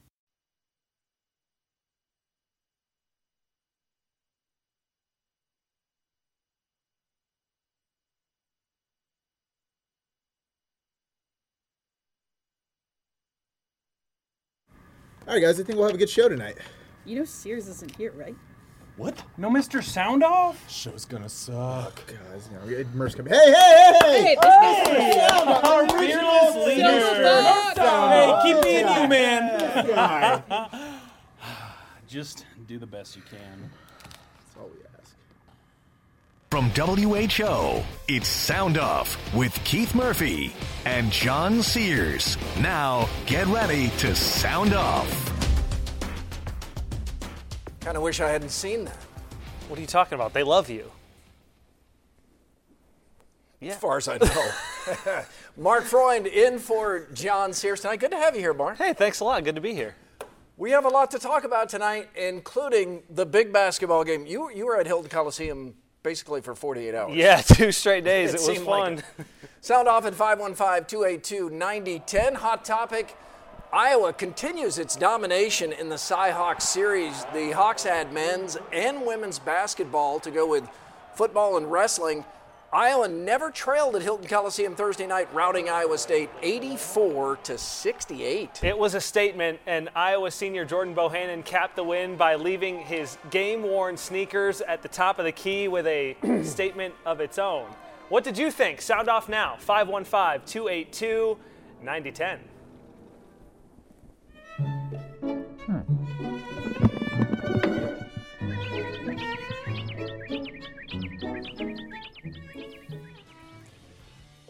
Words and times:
All 15.27 15.35
right, 15.35 15.41
guys, 15.41 15.59
I 15.59 15.63
think 15.63 15.77
we'll 15.77 15.85
have 15.85 15.93
a 15.93 15.99
good 15.99 16.09
show 16.09 16.27
tonight. 16.27 16.57
You 17.05 17.19
know 17.19 17.25
Sears 17.25 17.67
isn't 17.67 17.95
here, 17.95 18.13
right? 18.13 18.35
What? 18.99 19.23
No 19.37 19.49
Mr. 19.49 19.81
Sound 19.81 20.25
Off? 20.25 20.61
Show's 20.69 21.05
gonna 21.05 21.29
suck. 21.29 21.55
Oh, 21.55 22.13
guys, 22.33 22.49
you 22.67 22.75
know, 22.75 22.85
Merce 22.93 23.15
coming. 23.15 23.31
Hey, 23.31 23.45
hey, 23.45 23.93
hey! 24.01 24.21
Hey, 24.23 24.35
this 24.35 24.43
guy's 24.43 25.63
Our 25.63 25.87
fearless 25.87 26.55
leader. 26.67 26.99
Hey, 27.77 28.39
keep 28.43 28.61
me 28.61 28.81
in 28.81 28.87
you, 28.89 29.07
man. 29.07 29.87
Guy. 29.87 30.41
Just 32.09 32.45
do 32.67 32.77
the 32.77 32.85
best 32.85 33.15
you 33.15 33.21
can. 33.21 33.71
That's 34.03 34.57
all 34.59 34.67
we 34.67 34.81
ask. 34.99 35.15
From 36.51 36.69
WHO, 36.71 37.81
it's 38.09 38.27
Sound 38.27 38.77
Off 38.77 39.17
with 39.33 39.57
Keith 39.63 39.95
Murphy 39.95 40.53
and 40.83 41.09
John 41.09 41.63
Sears. 41.63 42.37
Now, 42.59 43.07
get 43.27 43.47
ready 43.47 43.91
to 43.99 44.13
sound 44.13 44.73
off. 44.73 45.28
Kind 47.89 47.97
of 47.97 48.03
wish 48.03 48.19
I 48.19 48.29
hadn't 48.29 48.51
seen 48.51 48.85
that. 48.85 48.97
What 49.67 49.79
are 49.79 49.81
you 49.81 49.87
talking 49.87 50.13
about? 50.13 50.31
They 50.31 50.43
love 50.43 50.69
you. 50.69 50.91
As 53.63 53.75
far 53.77 53.97
as 53.97 54.07
I 54.07 54.19
know. 54.19 54.51
Mark 55.57 55.85
Freund 55.85 56.27
in 56.27 56.59
for 56.59 57.07
John 57.15 57.51
Sears 57.51 57.81
tonight. 57.81 57.99
Good 57.99 58.11
to 58.11 58.17
have 58.17 58.35
you 58.35 58.41
here, 58.41 58.53
Mark. 58.53 58.77
Hey, 58.77 58.93
thanks 58.93 59.21
a 59.21 59.23
lot. 59.23 59.43
Good 59.43 59.55
to 59.55 59.61
be 59.61 59.73
here. 59.73 59.95
We 60.55 60.69
have 60.69 60.85
a 60.85 60.89
lot 60.89 61.09
to 61.09 61.17
talk 61.17 61.45
about 61.45 61.67
tonight, 61.67 62.09
including 62.15 63.01
the 63.09 63.25
big 63.25 63.51
basketball 63.51 64.03
game. 64.03 64.27
You 64.27 64.51
you 64.51 64.67
were 64.67 64.79
at 64.79 64.85
Hilton 64.85 65.09
Coliseum 65.09 65.73
basically 66.03 66.41
for 66.41 66.53
48 66.53 66.93
hours. 66.93 67.15
Yeah, 67.15 67.41
two 67.41 67.71
straight 67.71 68.03
days. 68.03 68.29
It 68.29 68.35
It, 68.35 68.41
was 68.41 68.45
seemed 68.45 68.67
like 68.67 68.83
fun. 68.83 68.93
it. 69.17 69.25
Sound 69.61 69.87
off 69.87 70.05
at 70.05 70.13
515-282-9010. 70.13 72.35
Hot 72.35 72.63
topic. 72.63 73.17
Iowa 73.71 74.13
continues 74.13 74.79
its 74.79 74.95
domination 74.95 75.71
in 75.73 75.89
the 75.89 75.97
Cy-Hawks 75.97 76.67
series. 76.67 77.23
The 77.35 77.51
Hawks 77.51 77.83
had 77.83 78.11
men's 78.11 78.57
and 78.73 79.05
women's 79.05 79.37
basketball 79.37 80.19
to 80.21 80.31
go 80.31 80.49
with 80.49 80.67
football 81.13 81.55
and 81.55 81.71
wrestling. 81.71 82.25
Iowa 82.73 83.07
never 83.07 83.51
trailed 83.51 83.95
at 83.95 84.01
Hilton 84.01 84.27
Coliseum 84.27 84.75
Thursday 84.75 85.05
night, 85.05 85.31
routing 85.35 85.69
Iowa 85.69 85.99
State 85.99 86.31
84 86.41 87.37
to 87.43 87.59
68. 87.59 88.63
It 88.63 88.75
was 88.75 88.95
a 88.95 89.01
statement, 89.01 89.59
and 89.67 89.89
Iowa 89.95 90.31
senior 90.31 90.65
Jordan 90.65 90.95
Bohannon 90.95 91.45
capped 91.45 91.75
the 91.75 91.83
win 91.83 92.15
by 92.15 92.35
leaving 92.35 92.79
his 92.79 93.19
game 93.29 93.61
worn 93.61 93.97
sneakers 93.97 94.61
at 94.61 94.81
the 94.81 94.89
top 94.89 95.19
of 95.19 95.25
the 95.25 95.31
key 95.31 95.67
with 95.67 95.85
a 95.85 96.17
statement 96.43 96.95
of 97.05 97.21
its 97.21 97.37
own. 97.37 97.67
What 98.09 98.23
did 98.23 98.35
you 98.35 98.49
think? 98.49 98.81
Sound 98.81 99.09
off 99.09 99.29
now 99.29 99.57
515 99.59 100.47
282 100.47 101.37
9010. 101.83 102.39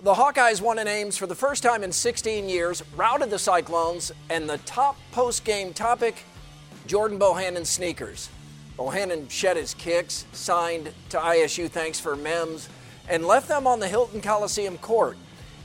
The 0.01 0.13
Hawkeyes 0.13 0.61
won 0.61 0.79
in 0.79 0.87
Ames 0.87 1.17
for 1.17 1.27
the 1.27 1.35
first 1.35 1.61
time 1.61 1.83
in 1.83 1.91
16 1.91 2.47
years, 2.47 2.81
routed 2.95 3.29
the 3.29 3.37
Cyclones, 3.37 4.13
and 4.29 4.49
the 4.49 4.57
top 4.59 4.95
post 5.11 5.43
game 5.43 5.73
topic 5.73 6.23
Jordan 6.87 7.19
Bohannon 7.19 7.65
sneakers. 7.65 8.29
Bohannon 8.77 9.29
shed 9.29 9.57
his 9.57 9.73
kicks, 9.73 10.25
signed 10.31 10.93
to 11.09 11.17
ISU 11.17 11.69
thanks 11.69 11.99
for 11.99 12.15
MEMS, 12.15 12.69
and 13.09 13.27
left 13.27 13.49
them 13.49 13.67
on 13.67 13.81
the 13.81 13.89
Hilton 13.89 14.21
Coliseum 14.21 14.77
court. 14.77 15.17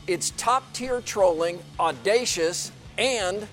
It's 0.08 0.30
top 0.30 0.64
tier 0.72 1.00
trolling, 1.00 1.60
audacious, 1.78 2.72
and 2.98 3.46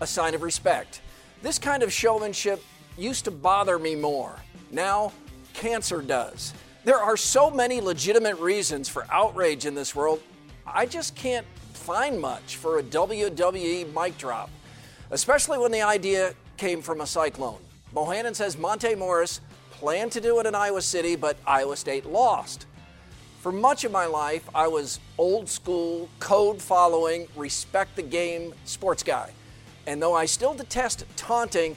a 0.00 0.08
sign 0.08 0.34
of 0.34 0.42
respect. 0.42 1.02
This 1.40 1.60
kind 1.60 1.84
of 1.84 1.92
showmanship 1.92 2.64
used 2.98 3.26
to 3.26 3.30
bother 3.30 3.78
me 3.78 3.94
more. 3.94 4.34
Now, 4.72 5.12
cancer 5.54 6.02
does. 6.02 6.52
There 6.86 7.02
are 7.02 7.16
so 7.16 7.50
many 7.50 7.80
legitimate 7.80 8.36
reasons 8.36 8.88
for 8.88 9.08
outrage 9.10 9.66
in 9.66 9.74
this 9.74 9.92
world. 9.92 10.22
I 10.64 10.86
just 10.86 11.16
can't 11.16 11.44
find 11.72 12.20
much 12.20 12.58
for 12.58 12.78
a 12.78 12.82
WWE 12.84 13.92
mic 13.92 14.16
drop, 14.16 14.50
especially 15.10 15.58
when 15.58 15.72
the 15.72 15.82
idea 15.82 16.32
came 16.56 16.80
from 16.80 17.00
a 17.00 17.06
cyclone. 17.06 17.58
Bohannon 17.92 18.36
says 18.36 18.56
Monte 18.56 18.94
Morris 18.94 19.40
planned 19.72 20.12
to 20.12 20.20
do 20.20 20.38
it 20.38 20.46
in 20.46 20.54
Iowa 20.54 20.80
City, 20.80 21.16
but 21.16 21.36
Iowa 21.44 21.76
State 21.76 22.06
lost. 22.06 22.66
For 23.40 23.50
much 23.50 23.82
of 23.82 23.90
my 23.90 24.06
life, 24.06 24.48
I 24.54 24.68
was 24.68 25.00
old 25.18 25.48
school, 25.48 26.08
code 26.20 26.62
following, 26.62 27.26
respect 27.34 27.96
the 27.96 28.02
game 28.02 28.54
sports 28.64 29.02
guy. 29.02 29.32
And 29.88 30.00
though 30.00 30.14
I 30.14 30.26
still 30.26 30.54
detest 30.54 31.04
taunting, 31.16 31.74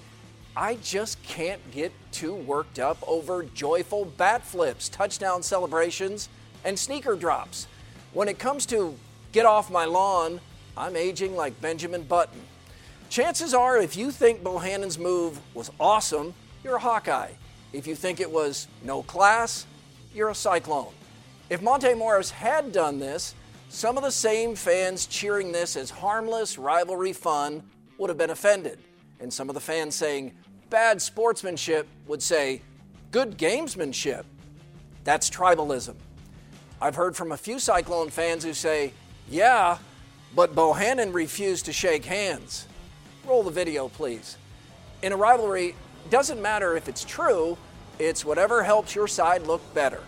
I 0.60 0.76
just 0.84 1.24
can't 1.24 1.62
get 1.72 1.94
too 2.12 2.36
worked 2.36 2.80
up 2.80 2.98
over 3.08 3.44
joyful 3.44 4.04
bat 4.04 4.44
flips, 4.44 4.90
touchdown 4.90 5.42
celebrations, 5.42 6.28
and 6.66 6.78
sneaker 6.78 7.16
drops. 7.16 7.66
When 8.12 8.28
it 8.28 8.40
comes 8.40 8.66
to 8.66 8.94
get 9.32 9.46
off 9.46 9.72
my 9.72 9.86
lawn, 9.86 10.42
I'm 10.76 10.98
aging 10.98 11.38
like 11.38 11.62
Benjamin 11.62 12.04
Button. 12.04 12.42
Chances 13.10 13.54
are, 13.54 13.78
if 13.78 13.96
you 13.96 14.12
think 14.12 14.44
Bohannon's 14.44 15.00
move 15.00 15.40
was 15.54 15.72
awesome, 15.80 16.34
you're 16.62 16.76
a 16.76 16.80
Hawkeye. 16.80 17.32
If 17.72 17.88
you 17.88 17.96
think 17.96 18.20
it 18.20 18.30
was 18.30 18.68
no 18.84 19.02
class, 19.04 19.66
you're 20.14 20.28
a 20.28 20.36
Cyclone. 20.36 20.92
If 21.50 21.62
Monte 21.62 21.94
Morris 21.94 22.32
had 22.32 22.74
done 22.74 23.00
this, 23.00 23.34
some 23.70 23.96
of 23.96 24.04
the 24.04 24.12
same 24.12 24.56
fans 24.56 25.06
cheering 25.06 25.54
this 25.54 25.78
as 25.78 25.90
harmless 25.90 26.58
rivalry 26.58 27.14
fun 27.14 27.64
would 27.98 28.10
have 28.10 28.18
been 28.18 28.32
offended. 28.32 28.78
And 29.22 29.34
some 29.34 29.50
of 29.50 29.54
the 29.54 29.62
fans 29.62 29.96
saying 29.96 30.34
bad 30.70 31.02
sportsmanship 31.02 31.88
would 32.08 32.22
say 32.22 32.62
good 33.12 33.38
gamesmanship. 33.38 34.24
That's 35.04 35.30
tribalism. 35.30 35.96
I've 36.82 36.96
heard 36.96 37.16
from 37.16 37.32
a 37.32 37.38
few 37.38 37.60
Cyclone 37.60 38.10
fans 38.10 38.44
who 38.44 38.54
say, 38.54 38.94
yeah, 39.30 39.80
but 40.36 40.56
Bohannon 40.56 41.14
refused 41.14 41.66
to 41.66 41.74
shake 41.74 42.06
hands. 42.06 42.68
Roll 43.26 43.44
the 43.44 43.52
video, 43.52 43.90
please. 43.90 44.38
In 45.02 45.12
a 45.12 45.18
rivalry, 45.18 45.76
doesn't 46.10 46.42
matter 46.42 46.78
if 46.78 46.88
it's 46.88 47.04
true, 47.04 47.58
it's 47.98 48.24
whatever 48.24 48.64
helps 48.64 48.96
your 48.96 49.08
side 49.08 49.46
look 49.46 49.62
better. 49.74 50.02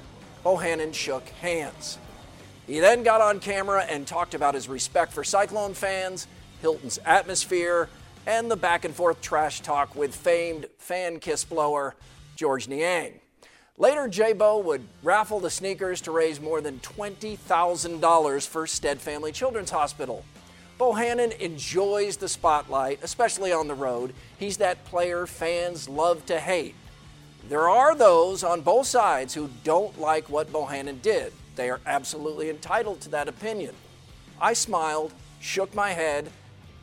Bohannon 0.46 0.94
shook 0.94 1.28
hands. 1.42 1.98
He 2.68 2.80
then 2.80 3.04
got 3.04 3.22
on 3.22 3.40
camera 3.40 3.84
and 3.84 4.08
talked 4.08 4.34
about 4.34 4.56
his 4.56 4.70
respect 4.70 5.12
for 5.12 5.24
Cyclone 5.24 5.74
fans, 5.74 6.28
Hilton's 6.62 7.00
atmosphere, 7.06 7.90
and 8.28 8.50
the 8.50 8.56
back 8.56 8.86
and 8.86 8.94
forth 8.94 9.22
trash 9.22 9.62
talk 9.62 9.96
with 9.96 10.16
famed 10.16 10.68
fan 10.78 11.20
kiss 11.20 11.44
blower 11.44 11.96
Georges 12.36 12.68
Niang. 12.68 13.20
Later, 13.78 14.08
J-Bo 14.08 14.60
would 14.60 14.88
raffle 15.02 15.40
the 15.40 15.50
sneakers 15.50 16.02
to 16.02 16.12
raise 16.12 16.40
more 16.40 16.62
than 16.62 16.80
$20,000 16.80 18.48
for 18.48 18.68
Stead 18.68 19.02
Family 19.02 19.32
Children's 19.32 19.72
Hospital. 19.72 20.24
Bohannon 20.80 21.38
enjoys 21.40 22.18
the 22.18 22.28
spotlight, 22.28 23.00
especially 23.04 23.52
on 23.52 23.68
the 23.68 23.74
road. 23.74 24.14
He's 24.38 24.58
that 24.58 24.84
player 24.86 25.26
fans 25.26 25.88
love 25.88 26.26
to 26.28 26.40
hate. 26.40 26.76
There 27.50 27.70
are 27.70 27.96
those 27.96 28.44
on 28.44 28.62
both 28.62 28.88
sides 28.88 29.34
who 29.34 29.50
don't 29.64 30.00
like 30.00 30.30
what 30.30 30.52
Bohannon 30.52 31.02
did. 31.02 31.34
They 31.56 31.70
are 31.70 31.82
absolutely 31.86 32.50
entitled 32.50 33.02
to 33.02 33.10
that 33.10 33.28
opinion. 33.28 33.76
I 34.40 34.54
smiled, 34.54 35.14
shook 35.40 35.74
my 35.76 35.92
head, 35.92 36.32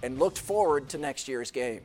and 0.02 0.18
looked 0.18 0.38
forward 0.38 0.88
to 0.90 0.98
next 0.98 1.28
year's 1.28 1.50
game. 1.50 1.82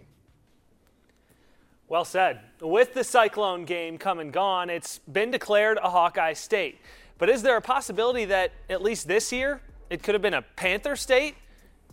Well 1.87 2.05
said. 2.05 2.39
With 2.59 2.93
the 2.93 3.03
Cyclone 3.03 3.65
game 3.65 3.97
come 3.97 4.19
and 4.19 4.31
gone, 4.31 4.69
it's 4.69 4.99
been 4.99 5.31
declared 5.31 5.77
a 5.81 5.89
Hawkeye 5.89 6.33
state. 6.33 6.79
But 7.17 7.29
is 7.29 7.43
there 7.43 7.57
a 7.57 7.61
possibility 7.61 8.25
that 8.25 8.51
at 8.69 8.81
least 8.81 9.07
this 9.07 9.31
year 9.31 9.61
it 9.89 10.01
could 10.01 10.15
have 10.15 10.21
been 10.21 10.33
a 10.33 10.41
Panther 10.41 10.95
State? 10.95 11.35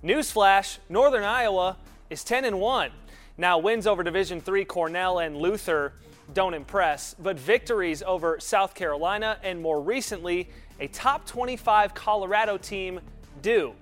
Newsflash: 0.03 0.79
Northern 0.89 1.25
Iowa 1.25 1.77
is 2.09 2.25
10 2.25 2.45
and 2.45 2.61
1. 2.61 2.91
Now 3.37 3.59
wins 3.59 3.87
over 3.87 4.03
Division 4.03 4.43
III 4.47 4.65
Cornell 4.65 5.19
and 5.19 5.37
Luther 5.37 5.93
don't 6.33 6.55
impress, 6.55 7.15
but 7.19 7.39
victories 7.39 8.03
over 8.03 8.39
South 8.41 8.75
Carolina 8.75 9.39
and 9.43 9.61
more 9.61 9.81
recently 9.81 10.49
a 10.79 10.89
top 10.89 11.27
25 11.27 11.95
Colorado 11.95 12.57
team 12.57 13.01
do. 13.43 13.75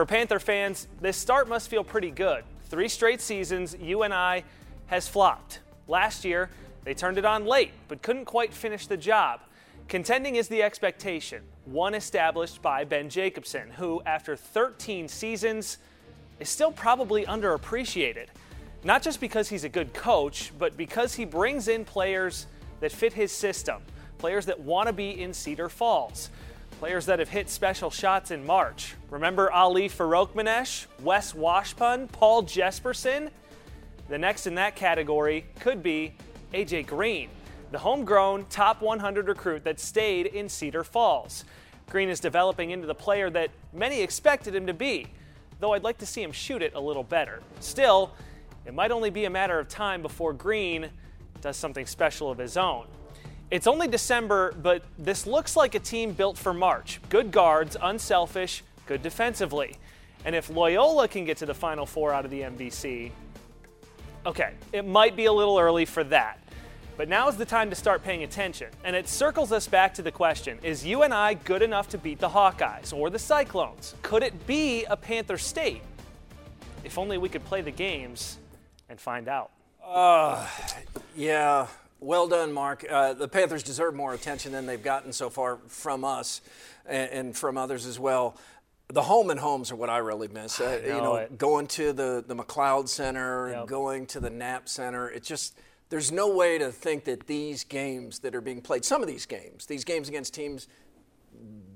For 0.00 0.06
Panther 0.06 0.38
fans, 0.38 0.88
this 1.02 1.18
start 1.18 1.46
must 1.46 1.68
feel 1.68 1.84
pretty 1.84 2.10
good. 2.10 2.42
Three 2.70 2.88
straight 2.88 3.20
seasons, 3.20 3.76
UNI 3.78 4.44
has 4.86 5.06
flopped. 5.06 5.60
Last 5.88 6.24
year, 6.24 6.48
they 6.84 6.94
turned 6.94 7.18
it 7.18 7.26
on 7.26 7.44
late, 7.44 7.72
but 7.86 8.00
couldn't 8.00 8.24
quite 8.24 8.54
finish 8.54 8.86
the 8.86 8.96
job. 8.96 9.40
Contending 9.88 10.36
is 10.36 10.48
the 10.48 10.62
expectation, 10.62 11.42
one 11.66 11.92
established 11.92 12.62
by 12.62 12.82
Ben 12.82 13.10
Jacobson, 13.10 13.68
who, 13.72 14.00
after 14.06 14.36
13 14.36 15.06
seasons, 15.06 15.76
is 16.38 16.48
still 16.48 16.72
probably 16.72 17.26
underappreciated. 17.26 18.28
Not 18.82 19.02
just 19.02 19.20
because 19.20 19.50
he's 19.50 19.64
a 19.64 19.68
good 19.68 19.92
coach, 19.92 20.50
but 20.58 20.78
because 20.78 21.14
he 21.14 21.26
brings 21.26 21.68
in 21.68 21.84
players 21.84 22.46
that 22.80 22.90
fit 22.90 23.12
his 23.12 23.32
system, 23.32 23.82
players 24.16 24.46
that 24.46 24.60
want 24.60 24.86
to 24.86 24.94
be 24.94 25.20
in 25.20 25.34
Cedar 25.34 25.68
Falls, 25.68 26.30
players 26.80 27.04
that 27.04 27.18
have 27.18 27.28
hit 27.28 27.50
special 27.50 27.90
shots 27.90 28.30
in 28.30 28.46
March. 28.46 28.94
Remember 29.10 29.52
Ali 29.52 29.86
Farokhmanesh, 29.86 30.86
Wes 31.02 31.34
Washpun, 31.34 32.10
Paul 32.10 32.42
Jesperson? 32.44 33.28
The 34.08 34.16
next 34.16 34.46
in 34.46 34.54
that 34.54 34.76
category 34.76 35.44
could 35.60 35.82
be 35.82 36.14
AJ 36.54 36.86
Green, 36.86 37.28
the 37.70 37.78
homegrown 37.78 38.46
top 38.48 38.80
100 38.80 39.28
recruit 39.28 39.62
that 39.64 39.78
stayed 39.78 40.24
in 40.24 40.48
Cedar 40.48 40.82
Falls. 40.82 41.44
Green 41.90 42.08
is 42.08 42.18
developing 42.18 42.70
into 42.70 42.86
the 42.86 42.94
player 42.94 43.28
that 43.28 43.50
many 43.74 44.00
expected 44.00 44.54
him 44.54 44.66
to 44.66 44.72
be, 44.72 45.06
though 45.58 45.74
I'd 45.74 45.84
like 45.84 45.98
to 45.98 46.06
see 46.06 46.22
him 46.22 46.32
shoot 46.32 46.62
it 46.62 46.72
a 46.74 46.80
little 46.80 47.04
better. 47.04 47.42
Still, 47.60 48.10
it 48.64 48.72
might 48.72 48.90
only 48.90 49.10
be 49.10 49.26
a 49.26 49.30
matter 49.30 49.58
of 49.58 49.68
time 49.68 50.00
before 50.00 50.32
Green 50.32 50.88
does 51.42 51.58
something 51.58 51.84
special 51.84 52.30
of 52.30 52.38
his 52.38 52.56
own. 52.56 52.86
It's 53.50 53.66
only 53.66 53.88
December, 53.88 54.52
but 54.62 54.84
this 54.96 55.26
looks 55.26 55.56
like 55.56 55.74
a 55.74 55.80
team 55.80 56.12
built 56.12 56.38
for 56.38 56.54
March. 56.54 57.00
Good 57.08 57.32
guards, 57.32 57.76
unselfish, 57.82 58.62
good 58.86 59.02
defensively. 59.02 59.76
And 60.24 60.36
if 60.36 60.50
Loyola 60.50 61.08
can 61.08 61.24
get 61.24 61.38
to 61.38 61.46
the 61.46 61.54
Final 61.54 61.84
Four 61.84 62.12
out 62.12 62.24
of 62.24 62.30
the 62.30 62.42
MVC, 62.42 63.10
okay, 64.24 64.52
it 64.72 64.86
might 64.86 65.16
be 65.16 65.24
a 65.24 65.32
little 65.32 65.58
early 65.58 65.84
for 65.84 66.04
that. 66.04 66.38
But 66.96 67.08
now 67.08 67.28
is 67.28 67.36
the 67.36 67.46
time 67.46 67.70
to 67.70 67.76
start 67.76 68.04
paying 68.04 68.22
attention. 68.22 68.68
And 68.84 68.94
it 68.94 69.08
circles 69.08 69.50
us 69.50 69.66
back 69.66 69.94
to 69.94 70.02
the 70.02 70.12
question 70.12 70.58
Is 70.62 70.84
UNI 70.84 71.36
good 71.44 71.62
enough 71.62 71.88
to 71.88 71.98
beat 71.98 72.20
the 72.20 72.28
Hawkeyes 72.28 72.92
or 72.92 73.10
the 73.10 73.18
Cyclones? 73.18 73.96
Could 74.02 74.22
it 74.22 74.46
be 74.46 74.84
a 74.84 74.96
Panther 74.96 75.38
State? 75.38 75.82
If 76.84 76.98
only 76.98 77.18
we 77.18 77.28
could 77.28 77.44
play 77.44 77.62
the 77.62 77.70
games 77.70 78.38
and 78.88 79.00
find 79.00 79.28
out. 79.28 79.50
Uh, 79.82 80.46
yeah, 81.16 81.66
well 82.00 82.26
done, 82.28 82.52
Mark. 82.52 82.84
Uh, 82.88 83.12
the 83.14 83.28
Panthers 83.28 83.62
deserve 83.62 83.94
more 83.94 84.14
attention 84.14 84.52
than 84.52 84.66
they've 84.66 84.82
gotten 84.82 85.12
so 85.12 85.30
far 85.30 85.58
from 85.68 86.04
us 86.04 86.40
and, 86.86 87.10
and 87.10 87.36
from 87.36 87.56
others 87.58 87.86
as 87.86 87.98
well. 87.98 88.36
The 88.88 89.02
home 89.02 89.30
and 89.30 89.38
homes 89.38 89.70
are 89.70 89.76
what 89.76 89.88
I 89.90 89.98
really 89.98 90.26
miss. 90.28 90.60
Uh, 90.60 90.80
you 90.82 90.88
know 90.90 90.98
know, 91.04 91.14
it. 91.16 91.38
going 91.38 91.66
to 91.68 91.92
the, 91.92 92.24
the 92.26 92.34
McLeod 92.34 92.88
Center, 92.88 93.50
Yep. 93.50 93.66
going 93.68 94.06
to 94.06 94.20
the 94.20 94.30
Knapp 94.30 94.68
Center. 94.68 95.08
It 95.08 95.22
just, 95.22 95.56
there's 95.90 96.10
no 96.10 96.34
way 96.34 96.58
to 96.58 96.72
think 96.72 97.04
that 97.04 97.26
these 97.28 97.62
games 97.62 98.18
that 98.20 98.34
are 98.34 98.40
being 98.40 98.60
played, 98.60 98.84
some 98.84 99.00
of 99.00 99.06
these 99.08 99.26
games, 99.26 99.66
these 99.66 99.84
games 99.84 100.08
against 100.08 100.34
teams 100.34 100.66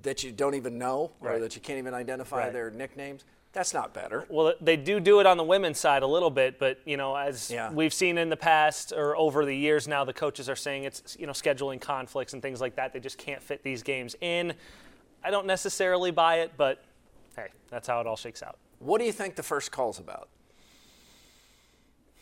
that 0.02 0.22
you 0.24 0.32
don't 0.32 0.54
even 0.54 0.76
know 0.78 1.12
or 1.20 1.38
that 1.38 1.54
you 1.54 1.60
can't 1.62 1.78
even 1.78 1.94
identify 1.94 2.38
Right. 2.44 2.52
their 2.52 2.70
nicknames, 2.70 3.24
that's 3.54 3.72
not 3.72 3.94
better. 3.94 4.26
Well, 4.28 4.52
they 4.60 4.76
do 4.76 5.00
do 5.00 5.20
it 5.20 5.26
on 5.26 5.36
the 5.38 5.44
women's 5.44 5.78
side 5.78 6.02
a 6.02 6.06
little 6.06 6.28
bit, 6.30 6.58
but 6.58 6.78
you 6.84 6.96
know, 6.96 7.14
as 7.16 7.50
Yeah. 7.50 7.70
we've 7.72 7.94
seen 7.94 8.18
in 8.18 8.28
the 8.28 8.36
past 8.36 8.92
or 8.92 9.16
over 9.16 9.44
the 9.46 9.56
years 9.56 9.88
now, 9.88 10.04
the 10.04 10.12
coaches 10.12 10.48
are 10.50 10.56
saying 10.56 10.84
it's 10.84 11.16
you 11.18 11.26
know 11.26 11.32
scheduling 11.32 11.80
conflicts 11.80 12.32
and 12.34 12.42
things 12.42 12.60
like 12.60 12.76
that. 12.76 12.92
They 12.92 13.00
just 13.00 13.16
can't 13.16 13.42
fit 13.42 13.62
these 13.62 13.82
games 13.82 14.14
in. 14.20 14.52
I 15.22 15.30
don't 15.30 15.46
necessarily 15.46 16.10
buy 16.10 16.40
it, 16.40 16.52
but 16.58 16.82
hey, 17.36 17.46
that's 17.70 17.88
how 17.88 18.00
it 18.00 18.06
all 18.06 18.16
shakes 18.16 18.42
out. 18.42 18.58
What 18.80 18.98
do 18.98 19.04
you 19.06 19.12
think 19.12 19.36
the 19.36 19.42
first 19.42 19.72
call's 19.72 19.98
about? 19.98 20.28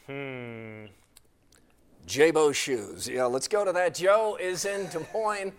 Hmm. 0.07 0.85
J-Bo 2.07 2.53
shoes. 2.53 3.09
Yeah, 3.09 3.25
let's 3.25 3.49
go 3.49 3.65
to 3.65 3.73
that. 3.73 3.95
Joe 3.95 4.37
is 4.41 4.65
in 4.65 4.89
Des 4.89 5.01
Moines. 5.15 5.53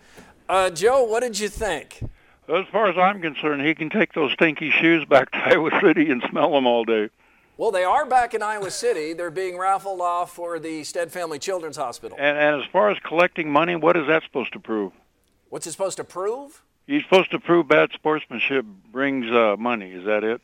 Uh, 0.48 0.70
Joe, 0.70 1.02
what 1.04 1.20
did 1.20 1.38
you 1.38 1.48
think? 1.48 2.00
As 2.48 2.66
far 2.70 2.88
as 2.88 2.98
I'm 2.98 3.22
concerned, 3.22 3.64
he 3.66 3.74
can 3.74 3.88
take 3.88 4.12
those 4.12 4.32
stinky 4.32 4.70
shoes 4.70 5.04
back 5.04 5.30
to 5.30 5.38
Iowa 5.44 5.70
City 5.80 6.10
and 6.10 6.22
smell 6.30 6.52
them 6.52 6.66
all 6.66 6.84
day. 6.84 7.08
Well, 7.56 7.70
they 7.70 7.84
are 7.84 8.04
back 8.04 8.34
in 8.34 8.42
Iowa 8.42 8.70
City. 8.70 9.12
They're 9.12 9.30
being 9.30 9.56
raffled 9.56 10.00
off 10.00 10.34
for 10.34 10.58
the 10.58 10.82
Stead 10.82 11.12
Family 11.12 11.38
Children's 11.38 11.76
Hospital. 11.76 12.18
And, 12.20 12.36
and 12.36 12.62
as 12.62 12.68
far 12.70 12.90
as 12.90 12.98
collecting 12.98 13.50
money, 13.50 13.76
what 13.76 13.96
is 13.96 14.08
that 14.08 14.24
supposed 14.24 14.52
to 14.54 14.60
prove? 14.60 14.92
What's 15.50 15.66
it 15.66 15.72
supposed 15.72 15.96
to 15.98 16.04
prove? 16.04 16.62
He's 16.86 17.04
supposed 17.04 17.30
to 17.30 17.38
prove 17.38 17.68
bad 17.68 17.92
sportsmanship 17.92 18.66
brings 18.90 19.30
uh, 19.30 19.56
money. 19.56 19.92
Is 19.92 20.04
that 20.04 20.24
it? 20.24 20.40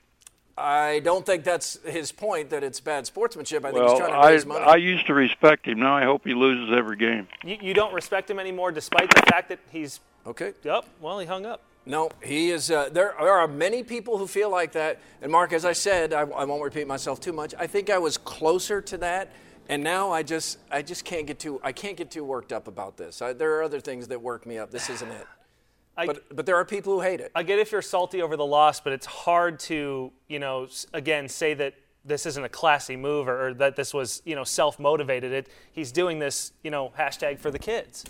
I 0.57 1.01
don't 1.01 1.27
think 1.27 1.43
that's 1.43 1.79
his 1.85 2.13
point 2.13 2.51
that 2.51 2.63
it's 2.63 2.81
bad 2.81 3.07
sportsmanship. 3.07 3.65
I 3.65 3.73
think 3.73 3.89
he's 3.89 3.99
trying 3.99 4.13
to 4.13 4.19
I 4.19 4.31
raise 4.31 4.47
money. 4.47 4.65
I 4.65 4.77
used 4.77 5.07
to 5.07 5.15
respect 5.15 5.67
him. 5.67 5.81
Now 5.81 5.97
I 5.97 6.05
hope 6.05 6.23
he 6.25 6.35
loses 6.35 6.75
every 6.77 6.97
game. 6.97 7.29
You, 7.45 7.59
you 7.61 7.75
don't 7.75 7.93
respect 7.93 8.31
him 8.31 8.39
anymore, 8.39 8.71
despite 8.71 9.11
the 9.15 9.23
fact 9.23 9.49
that 9.49 9.59
he's 9.71 10.01
okay. 10.27 10.53
up. 10.69 10.87
Well, 11.01 11.19
he 11.19 11.27
hung 11.27 11.45
up. 11.45 11.63
No, 11.87 12.11
he 12.23 12.51
is. 12.51 12.71
Uh, 12.71 12.89
there, 12.91 13.15
there 13.19 13.33
are 13.33 13.49
many 13.49 13.83
people 13.83 14.19
who 14.19 14.27
feel 14.27 14.51
like 14.51 14.73
that. 14.73 15.01
And 15.23 15.33
Mark, 15.33 15.53
as 15.53 15.65
I 15.65 15.73
said, 15.73 16.13
I, 16.13 16.21
I 16.21 16.45
won't 16.45 16.63
repeat 16.63 16.87
myself 16.87 17.21
too 17.21 17.33
much. 17.33 17.55
I 17.59 17.67
think 17.67 17.91
I 17.91 17.99
was 17.99 18.19
closer 18.19 18.81
to 18.83 18.99
that, 18.99 19.33
and 19.69 19.83
now 19.83 20.11
I 20.11 20.23
just, 20.23 20.59
I 20.71 20.83
just 20.83 21.05
can't 21.05 21.27
get 21.27 21.39
too, 21.39 21.61
I 21.63 21.73
can't 21.73 21.97
get 21.97 22.11
too 22.11 22.25
worked 22.25 22.53
up 22.53 22.69
about 22.69 22.97
this. 22.97 23.23
I, 23.23 23.33
there 23.33 23.55
are 23.57 23.63
other 23.63 23.81
things 23.81 24.09
that 24.09 24.21
work 24.21 24.47
me 24.47 24.59
up. 24.59 24.71
This 24.71 24.91
isn't 24.91 25.11
it. 25.11 25.27
I, 25.97 26.07
But, 26.07 26.37
but 26.37 26.47
there 26.47 26.57
are 26.57 26.65
people 26.65 26.95
who 26.95 27.01
hate 27.01 27.21
it. 27.21 27.33
I 27.35 27.43
get 27.43 27.59
if 27.59 27.73
you're 27.73 27.83
salty 27.83 28.23
over 28.23 28.37
the 28.37 28.47
loss, 28.47 28.81
but 28.81 28.93
it's 28.93 29.07
hard 29.07 29.59
to, 29.61 30.13
you 30.29 30.39
know, 30.39 30.69
again, 30.95 31.29
say 31.29 31.53
that 31.55 31.75
this 32.05 32.27
isn't 32.27 32.45
a 32.45 32.49
classy 32.49 32.97
move 32.97 33.29
or, 33.29 33.49
or 33.49 33.55
that 33.55 33.77
this 33.77 33.93
was, 33.93 34.23
you 34.25 34.35
know, 34.35 34.45
self-motivated. 34.45 35.33
It, 35.33 35.49
he's 35.73 35.93
doing 35.93 36.19
this, 36.19 36.53
you 36.63 36.71
know, 36.71 36.93
hashtag 36.97 37.39
for 37.39 37.51
the 37.51 37.59
kids. 37.59 38.05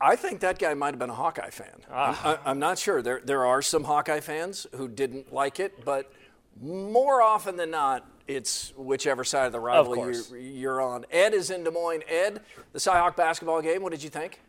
I 0.00 0.16
think 0.16 0.40
that 0.40 0.58
guy 0.58 0.74
might 0.74 0.92
have 0.92 0.98
been 0.98 1.10
a 1.10 1.14
Hawkeye 1.14 1.50
fan. 1.50 1.68
I'm, 1.92 2.16
I, 2.24 2.38
I'm 2.46 2.58
not 2.58 2.78
sure. 2.78 3.02
There, 3.02 3.20
there 3.22 3.44
are 3.44 3.60
some 3.60 3.84
Hawkeye 3.84 4.20
fans 4.20 4.66
who 4.74 4.88
didn't 4.88 5.32
like 5.32 5.60
it, 5.60 5.84
but 5.84 6.10
more 6.60 7.20
often 7.20 7.56
than 7.56 7.70
not, 7.70 8.06
it's 8.26 8.72
whichever 8.76 9.24
side 9.24 9.46
of 9.46 9.52
the 9.52 9.60
rivalry 9.60 9.96
course. 9.96 10.30
you're, 10.30 10.40
you're 10.40 10.80
on. 10.80 11.04
Ed 11.10 11.34
is 11.34 11.50
in 11.50 11.64
Des 11.64 11.70
Moines. 11.70 12.02
Ed, 12.08 12.40
the 12.72 12.78
Cyhawk 12.78 13.16
basketball 13.16 13.60
game. 13.60 13.82
What 13.82 13.92
did 13.92 14.02
you 14.02 14.10
think? 14.10 14.40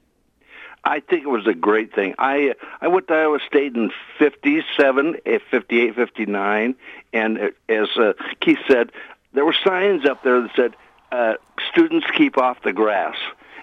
I 0.84 1.00
think 1.00 1.24
it 1.24 1.30
was 1.30 1.46
a 1.46 1.54
great 1.54 1.94
thing. 1.94 2.16
I 2.18 2.56
I 2.80 2.88
went 2.88 3.08
to 3.10 3.14
Iowa 3.14 3.40
State 3.46 3.76
in 3.76 3.92
'57, 4.18 5.18
eh, 5.26 5.38
'58, 5.52 5.96
'59, 5.96 6.76
and 7.14 7.40
uh, 7.40 7.50
as 7.70 7.88
uh, 7.98 8.14
Keith 8.40 8.58
said, 8.68 8.92
there 9.34 9.46
were 9.46 9.56
signs 9.64 10.06
up 10.06 10.24
there 10.24 10.42
that 10.42 10.52
said, 10.56 10.76
uh, 11.12 11.36
"Students 11.72 12.08
keep 12.16 12.38
off 12.38 12.64
the 12.64 12.74
grass." 12.74 13.16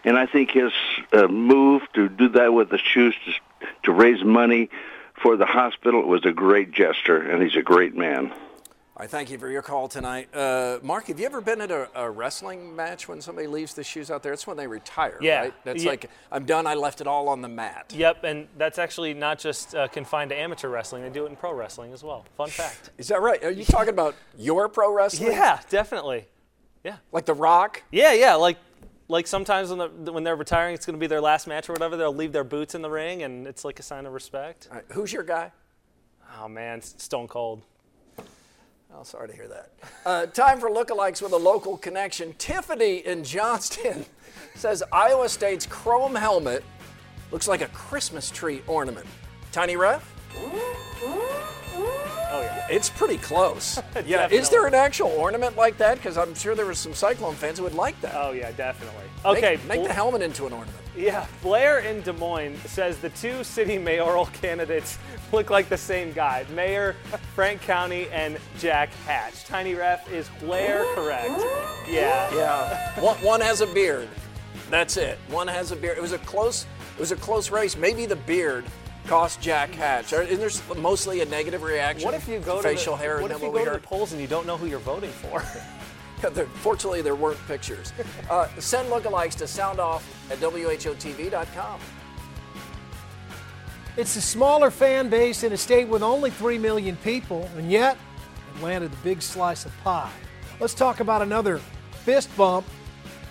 And 0.05 0.17
I 0.17 0.26
think 0.26 0.50
his 0.52 0.73
uh, 1.12 1.26
move 1.28 1.83
to 1.95 2.09
do 2.09 2.28
that 2.31 2.52
with 2.52 2.71
the 2.71 2.78
shoes 2.78 3.14
to 3.26 3.33
to 3.85 3.93
raise 3.93 4.23
money 4.23 4.71
for 5.21 5.37
the 5.37 5.47
hospital 5.47 6.02
was 6.07 6.25
a 6.25 6.33
great 6.33 6.71
gesture, 6.71 7.21
and 7.21 7.43
he's 7.43 7.57
a 7.57 7.62
great 7.62 7.95
man. 7.97 8.33
I 8.97 9.07
thank 9.07 9.31
you 9.31 9.38
for 9.38 9.49
your 9.49 9.62
call 9.62 9.87
tonight. 9.88 10.28
Uh, 10.35 10.78
Mark, 10.83 11.07
have 11.07 11.19
you 11.21 11.26
ever 11.26 11.40
been 11.40 11.61
at 11.61 11.71
a, 11.71 11.88
a 11.95 12.11
wrestling 12.11 12.75
match 12.75 13.09
when 13.09 13.21
somebody 13.21 13.47
leaves 13.47 13.75
the 13.75 13.85
shoes 13.85 14.11
out 14.11 14.23
there? 14.25 14.33
It's 14.33 14.45
when 14.47 14.57
they 14.57 14.67
retire, 14.67 15.19
Yeah. 15.21 15.40
right? 15.43 15.55
That's 15.64 15.85
Yeah. 15.85 15.90
like, 15.90 16.11
I'm 16.33 16.45
done, 16.47 16.67
I 16.67 16.75
left 16.75 17.00
it 17.00 17.07
all 17.07 17.28
on 17.28 17.40
the 17.40 17.49
mat. 17.49 17.93
Yep, 17.97 18.25
and 18.25 18.49
that's 18.57 18.76
actually 18.78 19.14
not 19.14 19.38
just 19.38 19.75
uh, 19.76 19.87
confined 19.88 20.31
to 20.31 20.37
amateur 20.37 20.69
wrestling. 20.69 21.02
They 21.05 21.11
do 21.11 21.26
it 21.26 21.31
in 21.31 21.37
pro 21.37 21.52
wrestling 21.52 21.93
as 21.93 22.02
well. 22.02 22.25
Fun 22.37 22.49
fact. 22.49 22.90
Is 22.99 23.07
that 23.09 23.21
right? 23.23 23.43
Are 23.45 23.52
you 23.52 23.64
talking 23.64 23.90
about 23.90 24.17
your 24.37 24.69
pro 24.69 24.93
wrestling? 24.93 25.31
yeah, 25.31 25.61
definitely. 25.71 26.26
Yeah. 26.85 26.97
Like 27.12 27.25
The 27.25 27.35
Rock? 27.35 27.83
Yeah, 27.93 28.12
yeah. 28.14 28.35
Like, 28.35 28.57
like 29.09 29.27
sometimes 29.27 29.71
when, 29.71 30.05
the, 30.05 30.12
when 30.12 30.23
they're 30.23 30.37
retiring, 30.37 30.75
it's 30.75 30.87
going 30.87 30.97
to 30.97 31.00
be 31.00 31.07
their 31.07 31.21
last 31.21 31.47
match 31.47 31.69
or 31.69 31.73
whatever. 31.73 31.97
They'll 31.97 32.15
leave 32.15 32.33
their 32.33 32.45
boots 32.45 32.75
in 32.75 32.83
the 32.83 32.91
ring, 32.91 33.23
and 33.23 33.47
it's 33.47 33.65
like 33.65 33.81
a 33.81 33.83
sign 33.83 34.07
of 34.07 34.12
respect. 34.12 34.69
All 34.71 34.77
right, 34.77 34.85
who's 34.91 35.12
your 35.12 35.23
guy? 35.23 35.50
Oh 36.38 36.49
man, 36.49 36.83
Stone 36.83 37.29
Cold. 37.29 37.62
Oh, 38.95 39.03
sorry 39.03 39.29
to 39.29 39.35
hear 39.35 39.49
that. 39.49 39.73
Uh, 40.05 40.27
time 40.27 40.59
for 40.59 40.71
lookalikes 40.71 41.23
with 41.23 41.33
a 41.33 41.37
local 41.37 41.77
connection. 41.77 42.35
Tiffany 42.38 42.99
in 42.99 43.23
Johnston 43.23 44.05
says 44.55 44.83
Iowa 44.93 45.29
State's 45.29 45.67
chrome 45.67 46.15
helmet 46.15 46.65
looks 47.31 47.49
like 47.49 47.61
a 47.61 47.69
Christmas 47.69 48.31
tree 48.31 48.62
ornament. 48.67 49.07
Tiny 49.53 49.77
Ref? 49.77 50.15
Oh 52.30 52.40
yeah. 52.42 52.66
It's 52.70 52.90
pretty 52.90 53.16
close. 53.18 53.80
yeah. 54.06 54.28
Is 54.28 54.50
there 54.50 54.66
an 54.66 54.75
actual 54.75 55.08
ornament 55.08 55.56
like 55.56 55.78
that? 55.78 55.97
Because 55.99 56.16
I'm 56.18 56.35
sure 56.35 56.54
there 56.54 56.66
were 56.66 56.75
some 56.75 56.94
Cyclone 56.94 57.35
fans 57.35 57.58
who 57.58 57.64
would 57.64 57.75
like 57.75 58.00
that. 58.02 58.14
Oh 58.16 58.32
yeah, 58.32 58.50
definitely. 58.52 58.94
Make- 59.25 59.37
Okay. 59.38 59.58
Make, 59.66 59.80
Bl- 59.80 59.87
the 59.88 59.92
helmet 59.92 60.23
into 60.23 60.47
an 60.47 60.52
ornament. 60.52 60.76
Yeah, 60.97 61.26
Blair 61.42 61.78
in 61.80 62.00
Des 62.02 62.12
Moines 62.12 62.56
says 62.66 62.99
the 62.99 63.11
two 63.11 63.42
city 63.44 63.78
mayoral 63.78 64.26
candidates 64.40 64.99
look 65.32 65.50
like 65.50 65.68
the 65.68 65.76
same 65.76 66.12
guy. 66.12 66.44
Mayor 66.54 66.94
Frank 67.35 67.62
Cownie 67.62 68.08
and 68.12 68.38
Jack 68.58 68.92
Hatch. 69.06 69.44
Tiny 69.44 69.75
Ref 69.75 70.11
is 70.12 70.28
Blair 70.40 70.85
correct? 70.94 71.30
Yeah. 71.88 72.35
Yeah. 72.35 73.00
one, 73.00 73.16
one 73.18 73.40
has 73.40 73.61
a 73.61 73.66
beard. 73.68 74.08
That's 74.70 74.97
it. 74.97 75.18
One 75.28 75.47
has 75.49 75.73
a 75.73 75.76
beard. 75.76 75.97
It 75.99 76.00
was 76.02 76.12
a 76.12 76.18
close. 76.18 76.66
It 76.97 77.00
was 77.00 77.12
a 77.12 77.16
close 77.16 77.50
race. 77.50 77.76
Maybe 77.76 78.06
the 78.06 78.16
beard 78.16 78.64
cost 79.09 79.41
Jack 79.41 79.71
Hatch. 79.75 80.12
Isn't 80.12 80.38
there 80.38 80.77
mostly 80.77 81.21
a 81.23 81.25
negative 81.25 81.62
reaction? 81.62 82.05
What 82.05 82.15
if 82.15 82.29
you 82.29 82.38
go 82.41 82.57
to 82.57 82.62
facial 82.62 82.95
the, 82.95 83.03
hair? 83.03 83.21
What 83.21 83.31
and 83.31 83.41
if 83.41 83.47
you 83.47 83.53
go 83.53 83.65
to 83.65 83.71
the 83.71 83.79
polls 83.79 84.12
and 84.12 84.21
you 84.21 84.29
don't 84.29 84.47
know 84.47 84.57
who 84.57 84.67
you're 84.67 84.79
voting 84.79 85.11
for? 85.11 85.43
There- 86.33 86.47
Fortunately, 86.47 87.00
there 87.00 87.15
weren't 87.15 87.38
pictures. 87.47 87.93
Uh, 88.29 88.47
send 88.59 88.91
lookalikes 88.91 89.37
to 89.37 89.45
soundoff 89.45 90.03
at 90.31 90.38
whotv.com. 90.38 91.81
It's 93.97 94.17
a 94.17 94.21
smaller 94.21 94.71
fan 94.71 95.09
base 95.09 95.45
in 95.45 95.53
a 95.53 95.57
state 95.57 95.88
with 95.88 96.03
only 96.03 96.31
3 96.31 96.59
million 96.59 96.97
people, 96.97 97.49
and 97.57 97.71
yet 97.71 97.97
it 98.55 98.62
landed 98.62 98.93
a 98.93 98.97
big 98.97 99.23
slice 99.23 99.65
of 99.65 99.73
pie. 99.83 100.11
Let's 100.61 100.75
talk 100.75 101.00
about 101.00 101.23
another 101.23 101.59
fist 102.05 102.37
bump 102.37 102.67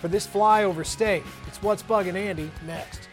for 0.00 0.08
this 0.08 0.26
flyover 0.26 0.84
state. 0.84 1.22
It's 1.46 1.62
What's 1.62 1.82
Bugging 1.82 2.16
Andy 2.16 2.50
next. 2.66 3.07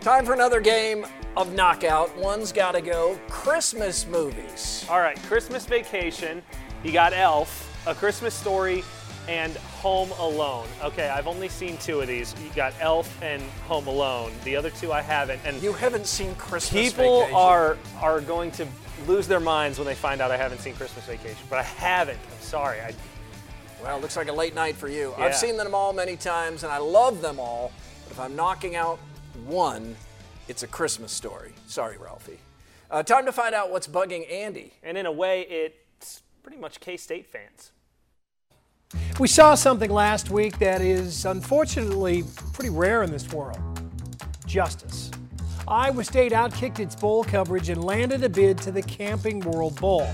Time 0.00 0.24
for 0.24 0.32
another 0.32 0.60
game 0.60 1.06
of 1.36 1.52
knockout. 1.52 2.16
One's 2.16 2.52
got 2.52 2.72
to 2.72 2.80
go. 2.80 3.18
Christmas 3.28 4.06
movies. 4.06 4.86
All 4.88 4.98
right, 4.98 5.20
Christmas 5.24 5.66
Vacation. 5.66 6.42
You 6.82 6.92
got 6.92 7.12
Elf, 7.12 7.78
A 7.86 7.94
Christmas 7.94 8.34
Story, 8.34 8.82
and 9.28 9.54
Home 9.56 10.10
Alone. 10.18 10.66
Okay, 10.82 11.10
I've 11.10 11.26
only 11.26 11.50
seen 11.50 11.76
two 11.76 12.00
of 12.00 12.08
these. 12.08 12.34
You 12.42 12.50
got 12.56 12.72
Elf 12.80 13.22
and 13.22 13.42
Home 13.68 13.86
Alone. 13.88 14.32
The 14.44 14.56
other 14.56 14.70
two 14.70 14.90
I 14.90 15.02
haven't. 15.02 15.40
And 15.44 15.62
You 15.62 15.74
haven't 15.74 16.06
seen 16.06 16.34
Christmas 16.36 16.92
people 16.92 17.20
Vacation. 17.20 17.36
are 17.36 17.76
are 18.00 18.20
going 18.22 18.50
to 18.52 18.66
lose 19.06 19.28
their 19.28 19.38
minds 19.40 19.78
when 19.78 19.86
they 19.86 19.94
find 19.94 20.22
out 20.22 20.30
I 20.30 20.38
haven't 20.38 20.60
seen 20.60 20.74
Christmas 20.74 21.04
Vacation. 21.04 21.44
But 21.50 21.58
I 21.58 21.62
haven't. 21.64 22.18
I'm 22.18 22.40
sorry. 22.42 22.80
I, 22.80 22.94
Well, 23.82 23.98
it 23.98 24.00
looks 24.00 24.16
like 24.16 24.28
a 24.28 24.32
late 24.32 24.54
night 24.54 24.76
for 24.76 24.88
you. 24.88 25.14
Yeah. 25.18 25.26
I've 25.26 25.36
seen 25.36 25.58
them 25.58 25.74
all 25.74 25.92
many 25.92 26.16
times 26.16 26.62
and 26.64 26.72
I 26.72 26.78
love 26.78 27.20
them 27.20 27.38
all. 27.38 27.70
But 28.04 28.12
if 28.12 28.20
I'm 28.20 28.34
knocking 28.34 28.76
out 28.76 28.98
one, 29.46 29.96
it's 30.48 30.62
a 30.62 30.66
Christmas 30.66 31.12
story. 31.12 31.52
Sorry, 31.66 31.96
Ralphie. 31.98 32.38
Uh, 32.90 33.02
time 33.02 33.24
to 33.26 33.32
find 33.32 33.54
out 33.54 33.70
what's 33.70 33.86
bugging 33.86 34.30
Andy. 34.30 34.72
and 34.82 34.98
in 34.98 35.06
a 35.06 35.12
way, 35.12 35.42
it's 35.42 36.22
pretty 36.42 36.58
much 36.58 36.80
K-State 36.80 37.26
fans. 37.26 37.72
We 39.20 39.28
saw 39.28 39.54
something 39.54 39.90
last 39.90 40.30
week 40.30 40.58
that 40.58 40.80
is 40.80 41.24
unfortunately 41.24 42.24
pretty 42.52 42.70
rare 42.70 43.02
in 43.02 43.10
this 43.12 43.32
world 43.32 43.58
justice. 44.46 45.10
Iowa 45.68 46.02
State 46.02 46.32
outkicked 46.32 46.80
its 46.80 46.96
bowl 46.96 47.22
coverage 47.22 47.68
and 47.68 47.84
landed 47.84 48.24
a 48.24 48.28
bid 48.28 48.58
to 48.58 48.72
the 48.72 48.82
Camping 48.82 49.38
World 49.40 49.80
Bowl. 49.80 50.08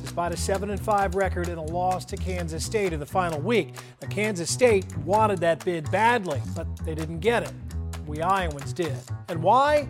Despite 0.00 0.32
a 0.32 0.36
7 0.36 0.70
and 0.70 0.80
5 0.80 1.14
record 1.16 1.48
and 1.48 1.58
a 1.58 1.62
loss 1.62 2.04
to 2.06 2.16
Kansas 2.16 2.64
State 2.64 2.92
in 2.92 3.00
the 3.00 3.06
final 3.06 3.40
week, 3.40 3.74
now, 4.00 4.08
Kansas 4.08 4.50
State 4.50 4.96
wanted 4.98 5.40
that 5.40 5.64
bid 5.64 5.90
badly, 5.90 6.40
but 6.54 6.66
they 6.84 6.94
didn't 6.94 7.18
get 7.18 7.42
it. 7.42 7.52
We 8.10 8.22
Iowans 8.22 8.72
did. 8.72 8.96
And 9.28 9.40
why? 9.40 9.86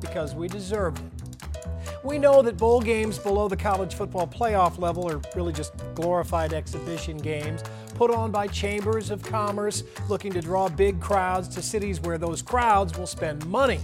Because 0.00 0.34
we 0.34 0.48
deserved 0.48 0.98
it. 0.98 1.76
We 2.02 2.16
know 2.16 2.40
that 2.40 2.56
bowl 2.56 2.80
games 2.80 3.18
below 3.18 3.48
the 3.48 3.56
college 3.56 3.94
football 3.94 4.26
playoff 4.26 4.78
level 4.78 5.06
are 5.10 5.20
really 5.36 5.52
just 5.52 5.74
glorified 5.94 6.54
exhibition 6.54 7.18
games 7.18 7.62
put 7.96 8.10
on 8.10 8.30
by 8.30 8.46
chambers 8.46 9.10
of 9.10 9.22
commerce 9.22 9.84
looking 10.08 10.32
to 10.32 10.40
draw 10.40 10.70
big 10.70 11.02
crowds 11.02 11.48
to 11.48 11.60
cities 11.60 12.00
where 12.00 12.16
those 12.16 12.40
crowds 12.40 12.96
will 12.96 13.06
spend 13.06 13.44
money. 13.44 13.80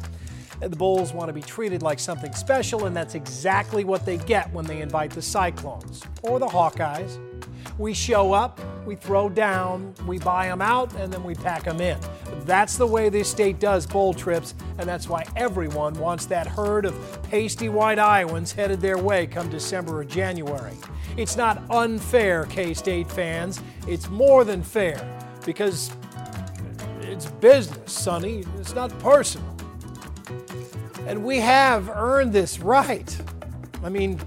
The 0.61 0.71
Bulls 0.71 1.13
want 1.13 1.29
to 1.29 1.35
be 1.35 1.43
treated 1.43 1.83
like 1.83 1.99
something 1.99 2.33
special, 2.33 2.87
and 2.87 2.97
that's 2.97 3.15
exactly 3.15 3.85
what 3.85 4.07
they 4.07 4.17
get 4.17 4.51
when 4.55 4.65
they 4.65 4.81
invite 4.81 5.11
the 5.11 5.23
Cyclones 5.23 6.03
or 6.23 6.39
the 6.39 6.47
Hawkeyes. 6.47 7.19
We 7.77 7.93
show 7.93 8.33
up, 8.33 8.59
we 8.85 8.95
throw 8.97 9.29
down, 9.29 9.95
we 10.07 10.19
buy 10.19 10.49
them 10.49 10.63
out, 10.63 10.95
and 10.97 11.13
then 11.13 11.23
we 11.23 11.35
pack 11.35 11.65
them 11.65 11.81
in. 11.81 11.99
That's 12.45 12.77
the 12.77 12.87
way 12.87 13.09
this 13.09 13.29
state 13.29 13.61
does 13.61 13.87
bowl 13.87 14.15
trips, 14.15 14.55
and 14.79 14.89
that's 14.89 15.09
why 15.09 15.25
everyone 15.37 15.95
wants 15.95 16.27
that 16.27 16.47
herd 16.47 16.85
of 16.85 17.23
pasty 17.23 17.69
white 17.69 17.99
Iowans 17.99 18.53
headed 18.53 18.81
their 18.81 18.99
way 18.99 19.27
come 19.27 19.49
December 19.51 19.99
or 19.99 20.05
January. 20.05 20.77
It's 21.17 21.37
not 21.37 21.63
unfair, 21.71 22.47
K 22.47 22.75
State 22.75 23.11
fans. 23.11 23.61
It's 23.87 24.09
more 24.09 24.45
than 24.45 24.63
fair 24.63 25.05
because 25.45 25.91
it's 27.03 27.27
business, 27.27 27.93
Sonny. 27.93 28.45
It's 28.59 28.75
not 28.75 28.97
personal. 29.01 29.57
And 31.07 31.25
we 31.25 31.41
have 31.41 31.89
earned 31.89 32.33
this 32.33 32.61
right. 32.61 33.17
I 33.83 33.89
mean, 33.89 34.21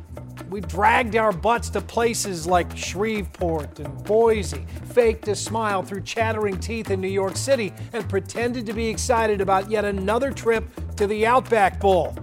we 0.54 0.62
dragged 0.62 1.16
our 1.16 1.32
butts 1.32 1.68
to 1.68 1.82
places 1.82 2.46
like 2.46 2.78
Shreveport 2.78 3.80
and 3.80 4.04
Boise, 4.04 4.68
faked 4.92 5.28
a 5.28 5.36
smile 5.36 5.82
through 5.82 6.02
chattering 6.02 6.60
teeth 6.60 6.92
in 6.92 7.02
New 7.02 7.08
York 7.08 7.36
City, 7.36 7.74
and 7.92 8.08
pretended 8.08 8.64
to 8.68 8.74
be 8.74 8.88
excited 8.88 9.42
about 9.42 9.72
yet 9.72 9.84
another 9.84 10.30
trip 10.30 10.64
to 10.98 11.08
the 11.08 11.26
Outback 11.26 11.80
Bowl. 11.80 12.16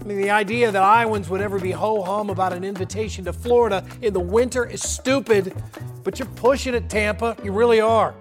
I 0.00 0.04
mean, 0.04 0.22
the 0.22 0.30
idea 0.30 0.72
that 0.72 0.82
Iowans 0.82 1.28
would 1.28 1.42
ever 1.42 1.60
be 1.60 1.70
ho 1.70 2.02
hum 2.02 2.30
about 2.30 2.54
an 2.54 2.64
invitation 2.64 3.26
to 3.26 3.32
Florida 3.34 3.84
in 4.00 4.14
the 4.14 4.20
winter 4.20 4.64
is 4.64 4.80
stupid, 4.82 5.54
but 6.02 6.18
you're 6.18 6.28
pushing 6.36 6.72
it, 6.72 6.88
Tampa. 6.88 7.36
You 7.44 7.52
really 7.52 7.82
are. 7.82 8.14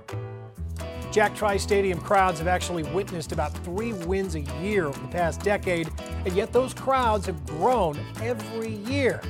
Jack 1.14 1.36
Trice 1.36 1.62
Stadium 1.62 2.00
crowds 2.00 2.40
have 2.40 2.48
actually 2.48 2.82
witnessed 2.82 3.34
about 3.34 3.54
three 3.60 3.94
wins 3.94 4.34
a 4.34 4.40
year 4.40 4.88
over 4.88 5.00
the 5.00 5.08
past 5.10 5.44
decade, 5.44 5.88
and 6.26 6.34
yet 6.36 6.52
those 6.52 6.74
crowds 6.74 7.28
have 7.28 7.46
grown 7.46 8.04
every 8.20 8.78
year. 8.78 9.22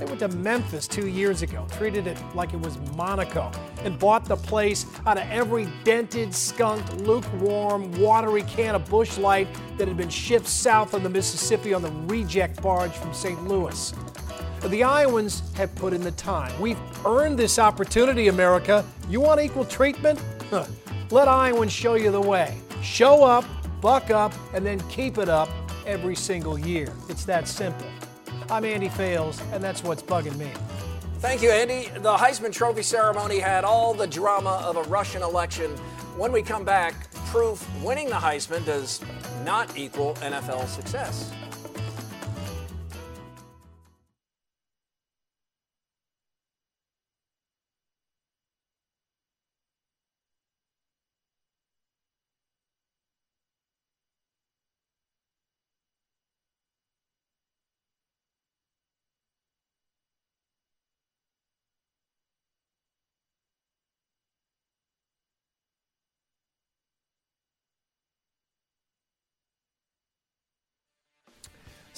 They 0.00 0.06
went 0.06 0.18
to 0.18 0.28
Memphis 0.28 0.88
two 0.88 1.06
years 1.06 1.42
ago, 1.42 1.68
treated 1.70 2.08
it 2.08 2.18
like 2.34 2.52
it 2.52 2.58
was 2.58 2.78
Monaco, 2.96 3.52
and 3.84 3.96
bought 3.96 4.24
the 4.24 4.34
place 4.34 4.86
out 5.06 5.18
of 5.18 5.30
every 5.30 5.68
dented, 5.84 6.34
skunked, 6.34 6.92
lukewarm, 6.96 7.92
watery 8.00 8.42
can 8.42 8.74
of 8.74 8.90
Busch 8.90 9.18
Light 9.18 9.46
that 9.76 9.86
had 9.86 9.96
been 9.96 10.08
shipped 10.08 10.48
south 10.48 10.94
on 10.94 11.04
the 11.04 11.10
Mississippi 11.10 11.72
on 11.72 11.82
the 11.82 11.92
reject 12.12 12.60
barge 12.60 12.90
from 12.90 13.14
St. 13.14 13.40
Louis. 13.46 13.94
The 14.64 14.82
Iowans 14.82 15.54
have 15.54 15.72
put 15.76 15.92
in 15.92 16.02
the 16.02 16.10
time. 16.10 16.60
We've 16.60 16.76
earned 17.06 17.38
this 17.38 17.60
opportunity, 17.60 18.26
America. 18.26 18.84
You 19.08 19.20
want 19.20 19.40
equal 19.40 19.64
treatment? 19.64 20.20
Let 21.10 21.28
Iowans 21.28 21.72
show 21.72 21.94
you 21.94 22.10
the 22.10 22.20
way. 22.20 22.56
Show 22.82 23.24
up, 23.24 23.44
buck 23.80 24.10
up, 24.10 24.32
and 24.54 24.64
then 24.64 24.80
keep 24.88 25.18
it 25.18 25.28
up 25.28 25.48
every 25.86 26.14
single 26.14 26.58
year. 26.58 26.92
It's 27.08 27.24
that 27.24 27.48
simple. 27.48 27.86
I'm 28.50 28.64
Andy 28.64 28.88
Fales, 28.88 29.40
and 29.52 29.62
that's 29.62 29.82
what's 29.82 30.02
bugging 30.02 30.36
me. 30.36 30.50
Thank 31.18 31.42
you, 31.42 31.50
Andy. 31.50 31.90
The 31.98 32.16
Heisman 32.16 32.52
Trophy 32.52 32.82
ceremony 32.82 33.38
had 33.38 33.64
all 33.64 33.92
the 33.92 34.06
drama 34.06 34.62
of 34.64 34.76
a 34.76 34.82
Russian 34.84 35.22
election. 35.22 35.70
When 36.16 36.32
we 36.32 36.42
come 36.42 36.64
back, 36.64 37.10
proof 37.26 37.66
winning 37.82 38.08
the 38.08 38.14
Heisman 38.14 38.64
does 38.64 39.00
not 39.44 39.76
equal 39.76 40.14
NFL 40.14 40.66
success. 40.68 41.32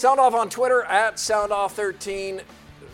Sound 0.00 0.18
off 0.18 0.32
on 0.32 0.48
Twitter 0.48 0.82
at 0.84 1.16
SoundOff13. 1.16 2.40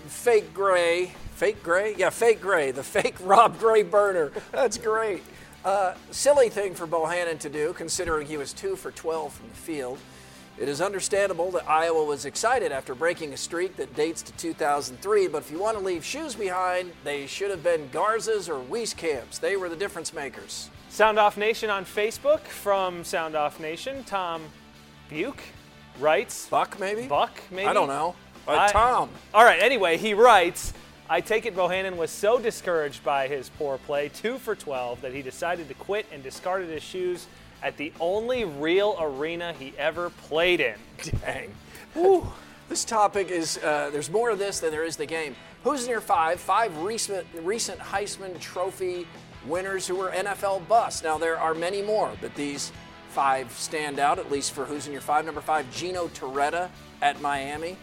Fake 0.09 0.53
Gray 0.53 1.13
Fake 1.37 1.63
Gray? 1.63 1.95
Yeah, 1.99 2.09
Fake 2.09 2.41
Gray, 2.41 2.71
the 2.71 2.83
fake 2.83 3.15
Rob 3.21 3.59
Gray 3.59 3.83
burner. 3.83 4.33
That's 4.53 4.79
great. 4.79 5.23
Uh, 5.67 5.95
silly 6.11 6.49
thing 6.49 6.75
for 6.75 6.87
Bohannon 6.87 7.39
to 7.41 7.51
do, 7.51 7.75
considering 7.75 8.27
he 8.27 8.39
was 8.39 8.55
two 8.55 8.75
for 8.75 8.91
12 8.91 9.35
from 9.35 9.49
the 9.51 9.55
field. 9.55 9.99
It 10.59 10.67
is 10.67 10.81
understandable 10.81 11.51
that 11.51 11.69
Iowa 11.69 12.03
was 12.05 12.25
excited 12.25 12.73
after 12.73 12.95
breaking 12.95 13.35
a 13.35 13.37
streak 13.37 13.77
that 13.77 13.95
dates 13.95 14.23
to 14.23 14.33
2003, 14.33 15.29
but 15.29 15.43
if 15.43 15.51
you 15.51 15.59
want 15.59 15.77
to 15.77 15.85
leave 15.85 16.03
shoes 16.03 16.35
behind, 16.35 16.91
they 17.05 17.27
should 17.27 17.51
have 17.51 17.63
been 17.63 17.91
Garza's 17.93 18.49
or 18.49 18.65
Wieskamp's. 18.65 19.39
They 19.39 19.57
were 19.57 19.69
the 19.69 19.77
difference 19.77 20.15
makers. 20.15 20.71
Sound 20.89 21.19
Off 21.19 21.37
Nation 21.37 21.69
on 21.69 21.85
Facebook 21.85 22.41
from 22.41 23.05
Sound 23.05 23.37
Off 23.37 23.61
Nation. 23.61 24.05
Tom 24.05 24.43
Buke 25.11 25.43
writes. 26.01 26.49
Buck, 26.49 26.79
maybe? 26.79 27.07
Buck, 27.07 27.41
maybe? 27.51 27.67
I 27.69 27.73
don't 27.73 27.89
know. 27.89 28.15
Uh, 28.47 28.53
I- 28.53 28.73
Tom. 28.73 29.11
All 29.35 29.45
right, 29.45 29.61
anyway, 29.63 29.97
he 29.97 30.15
writes 30.15 30.73
I 31.09 31.21
take 31.21 31.47
it 31.47 31.55
Bohannon 31.55 31.97
was 31.97 32.11
so 32.11 32.41
discouraged 32.41 33.05
by 33.05 33.29
his 33.29 33.49
poor 33.51 33.79
play, 33.79 34.09
2 34.09 34.39
for 34.39 34.57
12, 34.57 35.03
that 35.03 35.13
he 35.15 35.23
decided 35.23 35.69
to 35.69 35.75
quit 35.75 36.07
and 36.11 36.21
discarded 36.21 36.69
his 36.69 36.83
shoes 36.83 37.29
at 37.63 37.77
the 37.77 37.93
only 38.01 38.45
real 38.45 38.97
arena 38.99 39.53
he 39.53 39.73
ever 39.79 40.11
played 40.11 40.61
in. 40.61 40.75
Dang. 41.21 41.55
Whew. 41.95 42.27
This 42.69 42.85
topic 42.85 43.31
is, 43.31 43.59
uh, 43.59 43.91
there's 43.93 44.11
more 44.11 44.31
of 44.31 44.41
this 44.41 44.59
than 44.59 44.73
there 44.73 44.83
is 44.83 44.97
the 44.97 45.07
game. 45.07 45.37
Who's 45.63 45.85
in 45.85 45.91
your 45.91 46.01
five? 46.01 46.41
Five 46.41 46.77
recent, 46.79 47.25
recent 47.43 47.79
Heisman 47.79 48.41
Trophy 48.41 49.07
winners 49.47 49.87
who 49.87 49.95
were 49.95 50.11
NFL 50.11 50.67
busts. 50.67 51.05
Now, 51.05 51.19
there 51.19 51.39
are 51.39 51.55
many 51.55 51.83
more, 51.83 52.11
but 52.21 52.35
these 52.35 52.73
five 53.17 53.51
stand 53.53 53.99
out, 53.99 54.19
at 54.19 54.31
least 54.31 54.53
for 54.53 54.67
who's 54.67 54.87
in 54.87 54.93
your 54.93 55.01
five. 55.01 55.25
Number 55.25 55.41
five, 55.41 55.65
Gino 55.75 56.09
Torretta 56.09 56.69
at 57.01 57.19
Miami. 57.23 57.79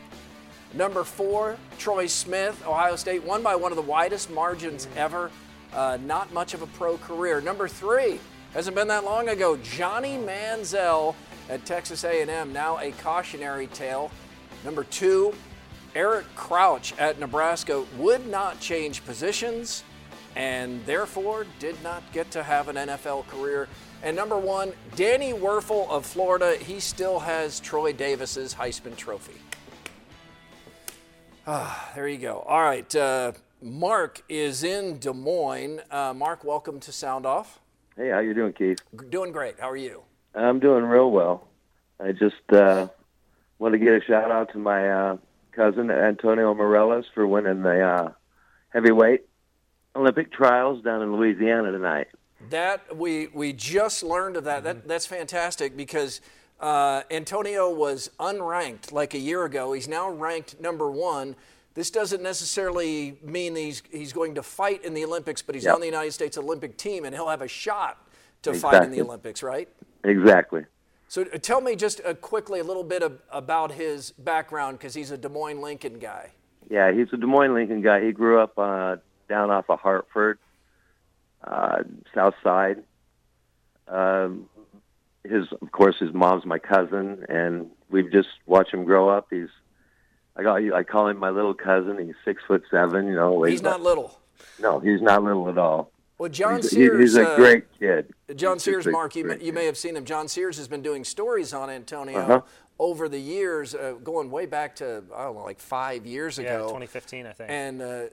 Number 0.75 1.03
four, 1.03 1.57
Troy 1.79 2.05
Smith, 2.05 2.63
Ohio 2.67 2.95
State, 2.95 3.23
won 3.23 3.41
by 3.41 3.55
one 3.55 3.71
of 3.71 3.75
the 3.75 3.81
widest 3.81 4.29
margins 4.29 4.87
ever. 4.95 5.31
Uh, 5.73 5.97
not 6.05 6.31
much 6.33 6.53
of 6.53 6.61
a 6.61 6.67
pro 6.67 6.99
career. 6.99 7.41
Number 7.41 7.67
three, 7.67 8.19
hasn't 8.53 8.75
been 8.75 8.87
that 8.89 9.05
long 9.05 9.27
ago, 9.29 9.57
Johnny 9.57 10.19
Manziel 10.19 11.15
at 11.49 11.65
Texas 11.65 12.03
A&M, 12.03 12.53
now 12.53 12.77
a 12.77 12.91
cautionary 12.91 13.65
tale. 13.65 14.11
Number 14.63 14.83
two, 14.83 15.33
Eric 15.95 16.27
Crouch 16.35 16.93
at 16.99 17.17
Nebraska 17.19 17.83
would 17.97 18.27
not 18.27 18.59
change 18.59 19.03
positions 19.03 19.83
and 20.35 20.85
therefore 20.85 21.45
did 21.59 21.81
not 21.83 22.03
get 22.11 22.31
to 22.31 22.43
have 22.43 22.67
an 22.67 22.75
NFL 22.75 23.27
career. 23.27 23.67
And 24.01 24.15
number 24.15 24.37
one, 24.37 24.73
Danny 24.95 25.31
Wuerffel 25.31 25.89
of 25.89 26.05
Florida, 26.05 26.55
he 26.57 26.79
still 26.79 27.19
has 27.19 27.59
Troy 27.59 27.93
Davis's 27.93 28.53
Heisman 28.53 28.95
Trophy. 28.97 29.39
Ah, 31.45 31.91
there 31.95 32.07
you 32.07 32.17
go. 32.17 32.39
All 32.47 32.61
right, 32.61 32.93
uh, 32.95 33.33
Mark 33.61 34.23
is 34.29 34.63
in 34.63 34.99
Des 34.99 35.13
Moines. 35.13 35.81
Uh, 35.91 36.13
Mark, 36.13 36.43
welcome 36.43 36.79
to 36.81 36.91
Sound 36.91 37.25
Off. 37.25 37.59
Hey, 37.95 38.09
how 38.09 38.19
you 38.19 38.33
doing, 38.33 38.53
Keith? 38.53 38.79
Doing 39.09 39.31
great. 39.31 39.59
How 39.59 39.69
are 39.69 39.77
you? 39.77 40.03
I'm 40.33 40.59
doing 40.59 40.83
real 40.83 41.11
well. 41.11 41.47
I 41.99 42.11
just 42.11 42.51
uh, 42.51 42.87
want 43.59 43.73
to 43.73 43.77
get 43.77 43.93
a 43.93 44.01
shout 44.01 44.31
out 44.31 44.51
to 44.53 44.57
my 44.57 44.89
uh, 44.89 45.17
cousin 45.51 45.91
Antonio 45.91 46.53
Morales 46.53 47.05
for 47.13 47.27
winning 47.27 47.61
the 47.61 47.81
uh, 47.81 48.11
heavyweight 48.69 49.25
Olympic 49.95 50.31
trials 50.31 50.83
down 50.83 51.01
in 51.01 51.15
Louisiana 51.15 51.71
tonight. 51.71 52.07
That 52.49 52.95
we 52.95 53.27
we 53.27 53.53
just 53.53 54.03
learned 54.03 54.35
of 54.35 54.43
that. 54.43 54.63
That 54.63 54.87
that's 54.87 55.05
fantastic 55.05 55.77
because 55.77 56.19
uh, 56.59 57.03
Antonio 57.09 57.73
was 57.73 58.09
unranked 58.19 58.91
like 58.91 59.13
a 59.13 59.17
year 59.19 59.45
ago. 59.45 59.73
He's 59.73 59.87
now 59.87 60.09
ranked 60.09 60.59
number 60.59 60.91
one. 60.91 61.35
This 61.73 61.89
doesn't 61.89 62.21
necessarily 62.21 63.17
mean 63.23 63.55
he's 63.55 63.81
he's 63.91 64.13
going 64.13 64.35
to 64.35 64.43
fight 64.43 64.83
in 64.83 64.93
the 64.93 65.05
Olympics, 65.05 65.41
but 65.41 65.55
he's 65.55 65.63
Yep. 65.65 65.75
on 65.75 65.79
the 65.79 65.87
United 65.87 66.11
States 66.11 66.37
Olympic 66.37 66.77
team, 66.77 67.05
and 67.05 67.15
he'll 67.15 67.29
have 67.29 67.41
a 67.41 67.47
shot 67.47 67.97
to 68.41 68.53
fight 68.53 68.83
in 68.83 68.91
the 68.91 69.01
Olympics, 69.01 69.41
right? 69.41 69.69
Exactly. 70.03 70.65
So 71.07 71.21
uh, 71.33 71.37
tell 71.37 71.61
me 71.61 71.75
just 71.75 72.01
uh, 72.05 72.13
quickly 72.15 72.59
a 72.59 72.63
little 72.63 72.83
bit 72.83 73.03
of, 73.03 73.19
about 73.31 73.71
his 73.71 74.11
background 74.11 74.79
because 74.79 74.93
he's 74.93 75.11
a 75.11 75.17
Des 75.17 75.29
Moines 75.29 75.61
Lincoln 75.61 75.97
guy. 75.99 76.31
Yeah, 76.69 76.91
he's 76.91 77.07
a 77.13 77.17
Des 77.17 77.25
Moines 77.25 77.53
Lincoln 77.53 77.81
guy. 77.81 78.03
He 78.03 78.11
grew 78.11 78.39
up 78.39 78.57
uh, 78.57 78.97
down 79.33 79.49
off 79.49 79.65
of 79.69 79.79
Hartford, 79.79 80.37
uh, 81.43 81.81
South 82.13 82.35
Side. 82.43 82.83
Um, 83.87 84.47
his, 85.23 85.45
of 85.59 85.71
course, 85.71 85.95
his 85.99 86.13
mom's 86.13 86.45
my 86.45 86.59
cousin, 86.59 87.25
and 87.29 87.71
we've 87.89 88.11
just 88.11 88.27
watched 88.45 88.71
him 88.73 88.83
grow 88.83 89.09
up. 89.09 89.27
He's, 89.31 89.47
I 90.37 90.43
got, 90.43 90.57
I 90.73 90.83
call 90.83 91.07
him 91.07 91.17
my 91.17 91.31
little 91.31 91.55
cousin. 91.55 91.97
He's 92.05 92.15
six 92.23 92.43
foot 92.47 92.63
seven. 92.69 93.07
You 93.07 93.15
know, 93.15 93.41
He's 93.43 93.63
not 93.63 93.81
little. 93.81 94.19
No, 94.59 94.79
he's 94.79 95.01
not 95.01 95.23
little 95.23 95.49
at 95.49 95.57
all. 95.57 95.91
Well, 96.19 96.29
John 96.29 96.57
he's, 96.57 96.69
Sears. 96.69 96.99
he's 96.99 97.15
a 97.15 97.27
uh, 97.27 97.35
great 97.35 97.65
kid. 97.79 98.13
John 98.35 98.57
He's 98.57 98.63
Sears, 98.63 98.85
Mark, 98.85 99.15
you 99.15 99.25
may, 99.25 99.43
you 99.43 99.51
may 99.51 99.65
have 99.65 99.77
seen 99.77 99.95
him. 99.95 100.05
John 100.05 100.27
Sears 100.27 100.57
has 100.57 100.67
been 100.67 100.83
doing 100.83 101.03
stories 101.03 101.53
on 101.53 101.71
Antonio 101.71 102.19
Uh-huh. 102.19 102.41
Over 102.79 103.07
the 103.07 103.19
years, 103.19 103.75
uh, 103.75 103.93
going 104.03 104.31
way 104.31 104.45
back 104.45 104.75
to 104.77 105.03
I 105.15 105.23
don't 105.25 105.35
know, 105.35 105.43
like 105.43 105.59
five 105.59 106.05
years 106.05 106.39
ago. 106.39 106.47
Yeah, 106.49 106.55
ago. 106.55 106.67
2015, 106.67 107.25
I 107.25 107.31
think. 107.31 107.49
And 107.49 107.81
uh, 107.81 108.03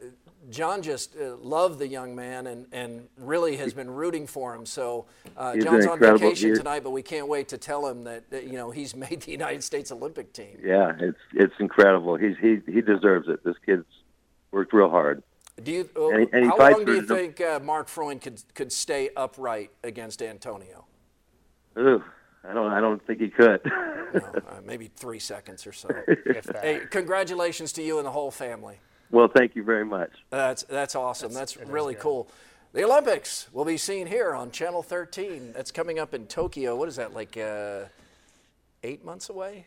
John 0.51 0.83
just 0.83 1.16
uh, 1.16 1.37
loved 1.37 1.79
the 1.79 1.87
young 1.88 2.14
man 2.14 2.46
and, 2.46 2.66
and 2.73 3.09
really 3.18 3.57
has 3.57 3.73
been 3.75 3.90
rooting 3.90 4.27
for 4.27 4.55
him. 4.55 4.64
So 4.66 5.07
uh, 5.37 5.57
John's 5.57 5.87
on 5.87 5.99
vacation 5.99 6.51
he- 6.51 6.55
tonight, 6.57 6.83
but 6.83 6.90
we 6.90 7.03
can't 7.03 7.29
wait 7.29 7.49
to 7.49 7.59
tell 7.59 7.87
him 7.87 8.05
that, 8.05 8.31
that 8.31 8.44
you 8.44 8.53
know 8.55 8.70
he's 8.70 8.94
made 9.07 9.23
the 9.23 9.33
United 9.33 9.64
States 9.64 9.90
Olympic 9.92 10.33
team. 10.33 10.59
Yeah, 10.62 10.92
it's 10.99 11.18
it's 11.35 11.55
incredible. 11.59 12.16
He's 12.16 12.37
he 12.40 12.59
he 12.70 12.81
deserves 12.81 13.29
it. 13.29 13.42
This 13.44 13.57
kid's 13.64 13.85
worked 14.51 14.73
real 14.73 14.90
hard. 14.90 15.23
Do 15.62 15.73
you? 15.73 15.88
uh, 15.96 16.09
And 16.09 16.20
he- 16.20 16.29
and 16.33 16.44
he 16.44 16.49
how 16.51 16.57
long 16.70 16.85
do 16.85 16.94
you 16.94 17.03
think 17.03 17.40
uh, 17.40 17.61
Mark 17.62 17.88
Freund 17.88 18.20
could 18.20 18.42
could 18.55 18.73
stay 18.73 19.11
upright 19.16 19.70
against 19.85 20.23
Antonio? 20.23 20.87
Ooh, 21.79 22.03
I 22.48 22.53
don't 22.53 22.72
I 22.72 22.81
don't 22.81 23.05
think 23.07 23.20
he 23.20 23.29
could. 23.29 23.61
Uh, 24.12 24.61
maybe 24.66 24.90
three 24.96 25.20
seconds 25.20 25.68
or 25.68 25.72
so. 25.72 25.88
hey, 26.61 26.81
congratulations 26.90 27.72
to 27.72 27.81
you 27.81 27.98
and 27.98 28.05
the 28.05 28.11
whole 28.11 28.33
family. 28.33 28.81
well, 29.12 29.29
thank 29.29 29.55
you 29.55 29.62
very 29.62 29.85
much. 29.85 30.11
That's 30.31 30.64
that's 30.64 30.96
awesome. 30.96 31.33
That's, 31.33 31.57
really 31.57 31.94
cool. 31.94 32.26
The 32.72 32.83
Olympics 32.83 33.46
will 33.53 33.64
be 33.64 33.76
seen 33.76 34.09
here 34.09 34.35
on 34.35 34.50
Channel 34.50 34.83
13. 34.83 35.53
That's 35.53 35.70
coming 35.70 36.00
up 36.00 36.12
in 36.12 36.26
Tokyo. 36.26 36.74
What 36.74 36.88
is 36.88 36.96
that 36.96 37.14
like? 37.14 37.37
Uh, 37.37 37.85
eight 38.83 39.05
months 39.05 39.29
away? 39.29 39.66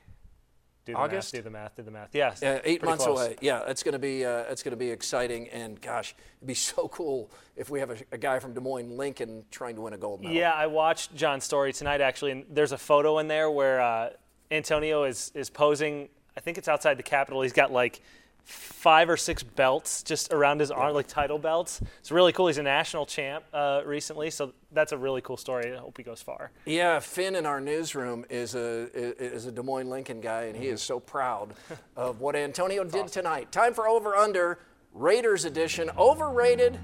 Do 0.85 0.93
the 0.93 0.97
August? 0.97 1.33
math, 1.33 1.39
do 1.39 1.43
the 1.43 1.49
math, 1.49 1.75
do 1.75 1.83
the 1.83 1.91
math. 1.91 2.09
Yes. 2.13 2.39
Yeah, 2.41 2.59
eight 2.63 2.83
months 2.83 3.05
close. 3.05 3.17
away. 3.17 3.35
Yeah, 3.39 3.63
it's 3.67 3.83
gonna 3.83 3.99
be 3.99 4.25
uh, 4.25 4.43
that's 4.43 4.63
gonna 4.63 4.75
be 4.75 4.89
exciting. 4.89 5.47
And 5.49 5.81
gosh, 5.81 6.13
it'd 6.39 6.47
be 6.47 6.53
so 6.71 6.87
cool 6.89 7.31
if 7.55 7.69
we 7.69 7.79
have 7.79 7.91
a, 7.91 7.97
a 8.11 8.17
guy 8.17 8.39
from 8.39 8.53
Des 8.53 8.59
Moines, 8.59 8.97
Lincoln, 8.97 9.45
trying 9.49 9.75
to 9.75 9.81
win 9.81 9.93
a 9.93 9.97
gold 9.97 10.21
medal. 10.21 10.35
Yeah, 10.35 10.51
I 10.51 10.67
watched 10.67 11.15
John's 11.15 11.43
story 11.45 11.71
tonight 11.71 12.01
actually, 12.01 12.31
and 12.31 12.45
there's 12.49 12.71
a 12.73 12.77
photo 12.77 13.19
in 13.19 13.27
there 13.27 13.49
where 13.49 13.81
uh, 13.81 14.09
Antonio 14.51 15.03
is 15.05 15.31
is 15.35 15.49
posing. 15.49 16.09
I 16.35 16.41
think 16.41 16.57
it's 16.57 16.67
outside 16.67 16.97
the 16.97 17.03
Capitol. 17.03 17.43
He's 17.43 17.53
got 17.53 17.71
like 17.71 18.01
five 18.43 19.09
or 19.09 19.17
six 19.17 19.43
belts 19.43 20.03
just 20.03 20.33
around 20.33 20.59
his 20.59 20.69
arm, 20.69 20.93
like 20.93 21.07
title 21.07 21.37
belts. 21.37 21.81
It's 21.99 22.11
really 22.11 22.33
cool. 22.33 22.47
He's 22.47 22.57
a 22.57 22.63
national 22.63 23.05
champ 23.05 23.45
uh, 23.53 23.81
recently, 23.85 24.29
so 24.29 24.53
that's 24.71 24.91
a 24.91 24.97
really 24.97 25.21
cool 25.21 25.37
story. 25.37 25.73
I 25.73 25.77
hope 25.77 25.97
he 25.97 26.03
goes 26.03 26.21
far. 26.21 26.51
Yeah, 26.65 26.99
Finn 26.99 27.35
in 27.35 27.45
our 27.45 27.61
newsroom 27.61 28.25
is 28.29 28.55
a 28.55 28.89
is 28.93 29.45
a 29.45 29.51
Des 29.51 29.63
Moines 29.63 29.89
Lincoln 29.89 30.19
guy, 30.19 30.43
and 30.43 30.55
he 30.55 30.67
is 30.67 30.81
so 30.81 30.99
proud 30.99 31.53
of 31.95 32.19
what 32.19 32.35
Antonio 32.35 32.83
did 32.83 33.07
tonight. 33.07 33.51
Time 33.51 33.73
for 33.73 33.87
over 33.87 34.15
under 34.15 34.59
Raiders 34.93 35.45
edition. 35.45 35.89
Overrated 35.97 36.77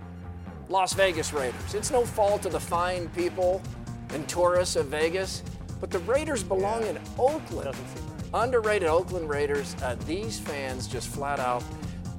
Las 0.70 0.94
Vegas 0.94 1.34
Raiders. 1.34 1.74
It's 1.74 1.92
no 1.92 2.06
fault 2.06 2.46
of 2.46 2.54
the 2.54 2.60
fine 2.60 3.10
people 3.10 3.62
and 4.14 4.28
tourists 4.28 4.76
of 4.76 4.88
Vegas, 4.88 5.44
but 5.80 5.92
the 5.92 6.00
Raiders 6.00 6.44
belong 6.44 6.86
in 6.86 7.00
Oakland. 7.18 7.76
Underrated 8.34 8.88
Oakland 8.88 9.30
Raiders. 9.30 9.76
Uh, 9.82 9.96
these 10.06 10.40
fans 10.40 10.88
just 10.88 11.08
flat 11.08 11.40
out 11.40 11.64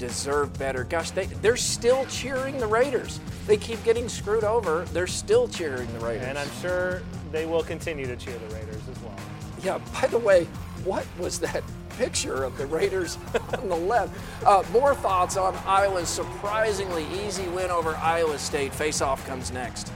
deserve 0.01 0.59
better. 0.59 0.83
Gosh, 0.83 1.11
they, 1.13 1.27
they're 1.27 1.57
still 1.57 2.05
cheering 2.07 2.59
the 2.59 2.67
Raiders. 2.67 3.21
They 3.47 3.57
keep 3.57 3.83
getting 3.85 4.09
screwed 4.09 4.45
over. 4.45 4.85
They're 4.93 5.07
still 5.07 5.47
cheering 5.47 5.93
the 5.93 6.01
Raiders. 6.01 6.27
And 6.27 6.39
I'm 6.39 6.51
sure 6.61 7.03
they 7.31 7.47
will 7.47 7.63
continue 7.63 8.07
to 8.07 8.17
cheer 8.17 8.37
the 8.37 8.55
Raiders 8.55 8.83
as 8.91 8.99
well. 9.03 9.17
Yeah, 9.63 9.79
by 10.01 10.09
the 10.09 10.19
way, 10.19 10.47
what 10.85 11.07
was 11.19 11.39
that 11.41 11.63
picture 11.99 12.43
of 12.43 12.57
the 12.57 12.67
Raiders 12.67 13.19
on 13.59 13.69
the 13.69 13.77
left? 13.77 14.19
Uh, 14.45 14.65
more 14.73 14.95
thoughts 14.95 15.37
on 15.37 15.55
Iowa's 15.67 16.09
surprisingly 16.09 17.07
easy 17.25 17.47
win 17.49 17.71
over 17.71 17.95
Iowa 17.97 18.39
State. 18.39 18.73
Face 18.73 19.03
off 19.03 19.25
comes 19.27 19.53
next. 19.53 19.93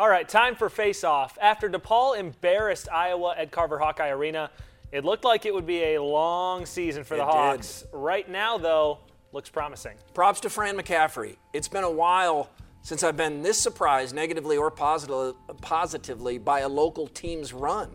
All 0.00 0.08
right, 0.08 0.26
time 0.26 0.56
for 0.56 0.70
face 0.70 1.04
off. 1.04 1.36
After 1.42 1.68
DePaul 1.68 2.18
embarrassed 2.18 2.88
Iowa 2.90 3.34
at 3.36 3.50
Carver 3.50 3.78
Hawkeye 3.78 4.08
Arena, 4.08 4.50
it 4.92 5.04
looked 5.04 5.24
like 5.24 5.44
it 5.44 5.52
would 5.52 5.66
be 5.66 5.94
a 5.94 6.02
long 6.02 6.64
season 6.64 7.04
for 7.04 7.16
It 7.16 7.18
the 7.18 7.26
did. 7.26 7.34
Hawks. 7.34 7.84
Right 7.92 8.26
now, 8.26 8.56
though, 8.56 9.00
looks 9.32 9.50
promising. 9.50 9.98
Props 10.14 10.40
to 10.40 10.48
Fran 10.48 10.78
McCaffery. 10.78 11.36
It's 11.52 11.68
been 11.68 11.84
a 11.84 11.90
while 11.90 12.48
since 12.80 13.02
I've 13.02 13.18
been 13.18 13.42
this 13.42 13.60
surprised, 13.60 14.14
negatively 14.14 14.56
or 14.56 14.70
positive, 14.70 15.34
positively, 15.60 16.38
by 16.38 16.60
a 16.60 16.68
local 16.70 17.06
team's 17.06 17.52
run. 17.52 17.90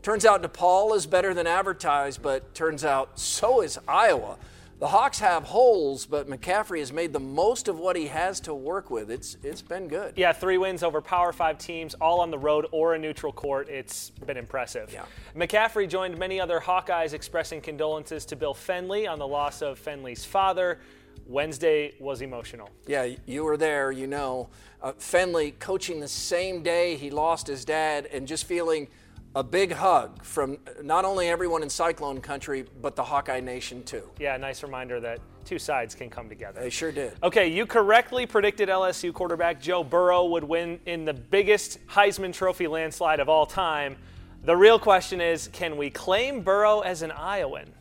Turns 0.00 0.24
out 0.24 0.44
DePaul 0.44 0.94
is 0.94 1.08
better 1.08 1.34
than 1.34 1.48
advertised, 1.48 2.22
but 2.22 2.54
turns 2.54 2.84
out 2.84 3.18
so 3.18 3.62
is 3.62 3.80
Iowa. 3.88 4.38
The 4.78 4.86
Hawks 4.86 5.18
have 5.18 5.42
holes, 5.42 6.06
but 6.06 6.28
McCaffery 6.28 6.78
has 6.78 6.92
made 6.92 7.12
the 7.12 7.18
most 7.18 7.66
of 7.66 7.80
what 7.80 7.96
he 7.96 8.06
has 8.06 8.38
to 8.40 8.54
work 8.54 8.90
with. 8.90 9.10
It's 9.10 9.36
it's 9.42 9.60
been 9.60 9.88
good. 9.88 10.12
Yeah, 10.16 10.32
three 10.32 10.56
wins 10.56 10.84
over 10.84 11.00
Power 11.00 11.32
Five 11.32 11.58
teams, 11.58 11.94
all 11.94 12.20
on 12.20 12.30
the 12.30 12.38
road 12.38 12.66
or 12.70 12.94
a 12.94 12.98
neutral 12.98 13.32
court. 13.32 13.68
It's 13.68 14.10
been 14.10 14.36
impressive. 14.36 14.92
Yeah. 14.92 15.06
McCaffery 15.34 15.88
joined 15.88 16.16
many 16.16 16.38
other 16.38 16.60
Hawkeyes 16.60 17.12
expressing 17.12 17.60
condolences 17.60 18.24
to 18.26 18.36
Bill 18.36 18.54
Fennelly 18.54 19.10
on 19.10 19.18
the 19.18 19.26
loss 19.26 19.62
of 19.62 19.84
Fennelly's 19.84 20.24
father. 20.24 20.78
Wednesday 21.26 21.94
was 21.98 22.22
emotional. 22.22 22.70
Yeah, 22.86 23.08
you 23.26 23.42
were 23.42 23.56
there, 23.56 23.90
you 23.90 24.06
know. 24.06 24.48
Uh, 24.80 24.92
Fenley 24.92 25.58
coaching 25.58 25.98
the 25.98 26.08
same 26.08 26.62
day 26.62 26.94
he 26.94 27.10
lost 27.10 27.48
his 27.48 27.64
dad 27.64 28.06
and 28.06 28.28
just 28.28 28.44
feeling 28.44 28.86
a 29.34 29.42
big 29.42 29.72
hug 29.72 30.22
from 30.24 30.58
not 30.82 31.04
only 31.04 31.28
everyone 31.28 31.62
in 31.62 31.70
Cyclone 31.70 32.20
Country, 32.20 32.64
but 32.80 32.96
the 32.96 33.02
Hawkeye 33.02 33.40
Nation 33.40 33.82
too. 33.84 34.08
Yeah, 34.18 34.36
nice 34.36 34.62
reminder 34.62 35.00
that 35.00 35.20
two 35.44 35.58
sides 35.58 35.94
can 35.94 36.10
come 36.10 36.28
together. 36.28 36.60
They 36.60 36.70
sure 36.70 36.92
did. 36.92 37.12
Okay, 37.22 37.48
you 37.48 37.66
correctly 37.66 38.26
predicted 38.26 38.68
LSU 38.68 39.12
quarterback 39.12 39.60
Joe 39.60 39.84
Burrow 39.84 40.26
would 40.26 40.44
win 40.44 40.80
in 40.86 41.04
the 41.04 41.14
biggest 41.14 41.86
Heisman 41.86 42.32
Trophy 42.32 42.66
landslide 42.66 43.20
of 43.20 43.28
all 43.28 43.46
time. 43.46 43.96
The 44.44 44.56
real 44.56 44.78
question 44.78 45.20
is 45.20 45.48
can 45.48 45.76
we 45.76 45.90
claim 45.90 46.42
Burrow 46.42 46.80
as 46.80 47.02
an 47.02 47.10
Iowan? 47.12 47.72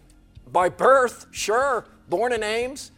By 0.51 0.69
birth, 0.69 1.27
sure. 1.31 1.86
Born 2.10 2.31
in 2.31 2.41
Ames, 2.41 2.91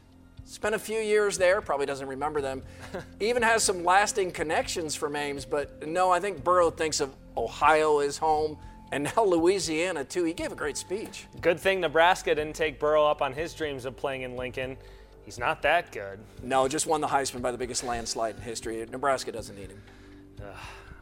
spent 0.45 0.75
a 0.75 0.79
few 0.79 0.99
years 0.99 1.37
there, 1.37 1.61
probably 1.61 1.87
doesn't 1.87 2.07
remember 2.07 2.41
them. 2.41 2.61
Even 3.19 3.41
has 3.41 3.63
some 3.63 3.83
lasting 3.83 4.31
connections 4.31 4.95
from 4.95 5.15
Ames, 5.15 5.45
but 5.45 5.87
no, 5.87 6.11
I 6.11 6.19
think 6.19 6.43
Burrow 6.43 6.69
thinks 6.69 6.99
of 6.99 7.15
Ohio 7.39 7.99
is 7.99 8.17
home 8.17 8.57
and 8.91 9.05
now 9.15 9.23
Louisiana 9.25 10.03
too. 10.03 10.23
He 10.23 10.33
gave 10.33 10.51
a 10.51 10.55
great 10.55 10.77
speech. 10.77 11.25
Good 11.41 11.59
thing 11.59 11.79
Nebraska 11.79 12.35
didn't 12.35 12.55
take 12.55 12.79
Burrow 12.79 13.05
up 13.05 13.21
on 13.21 13.33
his 13.33 13.53
dreams 13.53 13.85
of 13.85 13.95
playing 13.95 14.23
in 14.23 14.35
Lincoln. 14.35 14.77
He's 15.23 15.39
not 15.39 15.61
that 15.61 15.91
good. 15.91 16.19
No, 16.43 16.67
just 16.67 16.87
won 16.87 17.01
the 17.01 17.07
Heisman 17.07 17.41
by 17.41 17.51
the 17.51 17.57
biggest 17.57 17.83
landslide 17.83 18.35
in 18.35 18.41
history. 18.41 18.85
Nebraska 18.91 19.31
doesn't 19.31 19.55
need 19.55 19.69
him. 19.69 19.81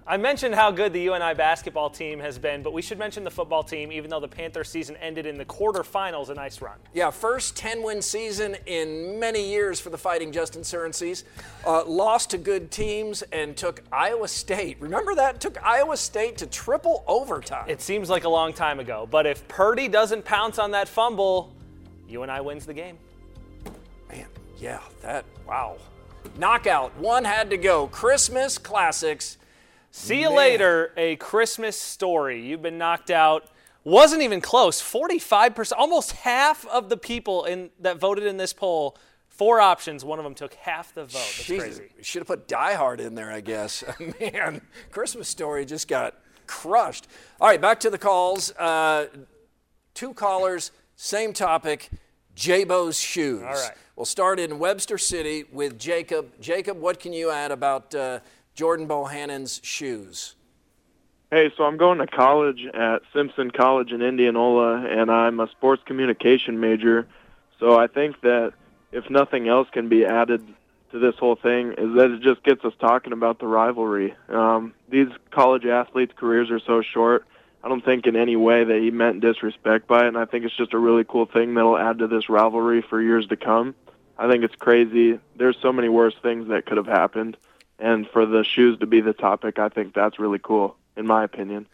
I 0.09 0.15
mentioned 0.15 0.55
how 0.55 0.71
good 0.71 0.93
the 0.93 1.01
UNI 1.01 1.33
basketball 1.33 1.89
team 1.89 2.21
has 2.21 2.39
been, 2.39 2.63
but 2.63 2.71
we 2.71 2.81
should 2.81 2.97
mention 2.97 3.25
the 3.25 3.29
football 3.29 3.61
team, 3.61 3.91
even 3.91 4.09
though 4.09 4.21
the 4.21 4.27
Panther 4.27 4.63
season 4.63 4.95
ended 4.97 5.25
in 5.25 5.37
the 5.37 5.43
quarterfinals, 5.43 6.29
a 6.29 6.33
nice 6.33 6.61
run. 6.61 6.77
Yeah, 6.93 7.11
first 7.11 7.57
10 7.57 7.83
win 7.83 8.01
season 8.01 8.55
in 8.65 9.19
many 9.19 9.49
years 9.49 9.81
for 9.81 9.89
the 9.89 9.97
Fighting 9.97 10.31
Justin 10.31 10.61
Surencies. 10.61 11.25
Uh, 11.65 11.83
lost 11.83 12.29
to 12.29 12.37
good 12.37 12.71
teams 12.71 13.21
and 13.33 13.57
took 13.57 13.83
Iowa 13.91 14.29
State. 14.29 14.77
Remember 14.79 15.13
that? 15.15 15.41
Took 15.41 15.61
Iowa 15.61 15.97
State 15.97 16.37
to 16.37 16.47
triple 16.47 17.03
overtime. 17.05 17.65
It 17.67 17.81
seems 17.81 18.09
like 18.09 18.23
a 18.23 18.29
long 18.29 18.53
time 18.53 18.79
ago, 18.79 19.09
but 19.11 19.25
if 19.25 19.45
Purdy 19.49 19.89
doesn't 19.89 20.23
pounce 20.23 20.57
on 20.57 20.71
that 20.71 20.87
fumble, 20.87 21.53
UNI 22.07 22.39
wins 22.39 22.65
the 22.65 22.73
game. 22.73 22.97
Man, 24.07 24.27
yeah, 24.57 24.79
that, 25.01 25.25
wow. 25.45 25.75
Knockout. 26.37 26.95
One 26.95 27.25
had 27.25 27.49
to 27.49 27.57
go. 27.57 27.87
Christmas 27.87 28.57
classics. 28.57 29.37
See 29.97 30.21
you 30.21 30.29
Man. 30.29 30.37
later, 30.37 30.93
a 30.95 31.15
Christmas 31.15 31.75
story. 31.75 32.45
You've 32.45 32.61
been 32.61 32.77
knocked 32.77 33.09
out. 33.09 33.49
Wasn't 33.83 34.21
even 34.21 34.41
close. 34.41 34.79
45%, 34.79 35.71
almost 35.75 36.11
half 36.11 36.65
of 36.67 36.89
the 36.89 36.97
people 36.97 37.45
in 37.45 37.71
that 37.79 37.97
voted 37.97 38.25
in 38.25 38.37
this 38.37 38.53
poll, 38.53 38.95
four 39.27 39.59
options, 39.59 40.05
one 40.05 40.19
of 40.19 40.23
them 40.23 40.35
took 40.35 40.53
half 40.53 40.93
the 40.93 41.05
vote. 41.05 41.13
That's 41.13 41.43
Jesus, 41.45 41.79
crazy. 41.79 41.91
Should 42.03 42.21
have 42.21 42.27
put 42.27 42.47
Die 42.47 42.73
Hard 42.75 43.01
in 43.01 43.15
there, 43.15 43.31
I 43.31 43.41
guess. 43.41 43.83
Man, 44.21 44.61
Christmas 44.91 45.27
Story 45.27 45.65
just 45.65 45.87
got 45.87 46.13
crushed. 46.45 47.07
All 47.41 47.47
right, 47.47 47.59
back 47.59 47.79
to 47.79 47.89
the 47.89 47.97
calls. 47.97 48.51
Uh, 48.51 49.07
two 49.95 50.13
callers, 50.13 50.71
same 50.95 51.33
topic. 51.33 51.89
J-Bo's 52.35 52.99
shoes. 52.99 53.41
All 53.41 53.49
right. 53.49 53.71
We'll 53.95 54.05
start 54.05 54.39
in 54.39 54.59
Webster 54.59 54.99
City 54.99 55.45
with 55.51 55.79
Jacob. 55.79 56.39
Jacob, 56.39 56.79
what 56.79 56.99
can 56.99 57.13
you 57.13 57.31
add 57.31 57.51
about 57.51 57.95
uh, 57.95 58.19
Jordan 58.57 58.87
Bohannon's 58.87 59.61
shoes? 59.61 60.35
Hey, 61.29 61.51
so 61.55 61.65
I'm 61.65 61.77
going 61.77 61.99
to 61.99 62.07
college 62.07 62.65
at 62.73 63.03
Simpson 63.13 63.51
College 63.51 63.91
in 63.91 64.01
Indianola, 64.01 64.83
and 64.83 65.11
I'm 65.11 65.39
a 65.39 65.47
sports 65.51 65.83
communication 65.85 66.59
major. 66.59 67.07
So 67.59 67.77
I 67.77 67.85
think 67.85 68.19
that 68.21 68.53
if 68.91 69.11
nothing 69.11 69.47
else 69.47 69.67
can 69.71 69.89
be 69.89 70.07
added 70.07 70.41
to 70.91 70.97
this 70.97 71.13
whole 71.19 71.35
thing, 71.35 71.73
is 71.73 71.95
that 71.97 72.09
it 72.09 72.21
just 72.23 72.41
gets 72.43 72.65
us 72.65 72.73
talking 72.79 73.13
about 73.13 73.37
the 73.37 73.45
rivalry. 73.45 74.15
Um, 74.27 74.73
these 74.89 75.09
college 75.29 75.67
athletes' 75.67 76.13
careers 76.17 76.49
are 76.49 76.59
so 76.59 76.81
short. 76.81 77.27
I 77.63 77.69
don't 77.69 77.85
think 77.85 78.07
in 78.07 78.15
any 78.15 78.37
way 78.37 78.63
that 78.63 78.81
he 78.81 78.89
meant 78.89 79.21
disrespect 79.21 79.85
by 79.85 80.05
it, 80.05 80.07
and 80.07 80.17
I 80.17 80.25
think 80.25 80.45
it's 80.45 80.57
just 80.57 80.73
a 80.73 80.79
really 80.79 81.03
cool 81.03 81.27
thing 81.27 81.53
that'll 81.53 81.77
add 81.77 81.99
to 81.99 82.07
this 82.07 82.27
rivalry 82.27 82.81
for 82.81 82.99
years 83.03 83.27
to 83.27 83.37
come. 83.37 83.75
I 84.17 84.27
think 84.27 84.43
it's 84.43 84.55
crazy. 84.55 85.19
There's 85.35 85.57
so 85.61 85.71
many 85.71 85.89
worse 85.89 86.15
things 86.23 86.47
that 86.47 86.65
could 86.65 86.77
have 86.77 86.87
happened, 86.87 87.37
and 87.79 88.07
for 88.09 88.25
the 88.25 88.43
shoes 88.43 88.79
to 88.79 88.85
be 88.85 89.01
the 89.01 89.13
topic, 89.13 89.59
I 89.59 89.69
think 89.69 89.93
that's 89.93 90.19
really 90.19 90.39
cool, 90.39 90.75
in 90.95 91.05
my 91.05 91.23
opinion. 91.23 91.67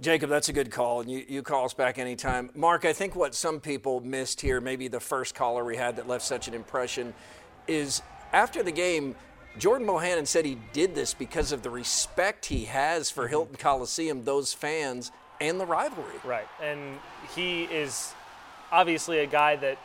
Jacob, 0.00 0.28
that's 0.28 0.48
a 0.48 0.52
good 0.52 0.72
call, 0.72 1.00
and 1.00 1.10
you, 1.10 1.24
you 1.28 1.42
call 1.42 1.64
us 1.64 1.74
back 1.74 1.98
anytime. 1.98 2.50
Mark, 2.54 2.84
I 2.84 2.92
think 2.92 3.14
what 3.14 3.34
some 3.34 3.60
people 3.60 4.00
missed 4.00 4.40
here, 4.40 4.60
maybe 4.60 4.88
the 4.88 4.98
first 4.98 5.36
caller 5.36 5.64
we 5.64 5.76
had 5.76 5.96
that 5.96 6.08
left 6.08 6.24
such 6.24 6.48
an 6.48 6.54
impression, 6.54 7.14
is 7.68 8.02
after 8.32 8.62
the 8.64 8.72
game, 8.72 9.14
Jordan 9.56 9.86
Bohannon 9.86 10.26
said 10.26 10.44
he 10.44 10.58
did 10.72 10.96
this 10.96 11.14
because 11.14 11.52
of 11.52 11.62
the 11.62 11.70
respect 11.70 12.46
he 12.46 12.64
has 12.64 13.08
for 13.10 13.22
mm-hmm. 13.22 13.30
Hilton 13.30 13.56
Coliseum, 13.56 14.24
those 14.24 14.52
fans, 14.52 15.12
and 15.40 15.60
the 15.60 15.66
rivalry. 15.66 16.14
Right. 16.24 16.48
And 16.60 16.98
he 17.36 17.64
is 17.64 18.12
obviously 18.72 19.20
a 19.20 19.26
guy 19.26 19.54
that 19.56 19.78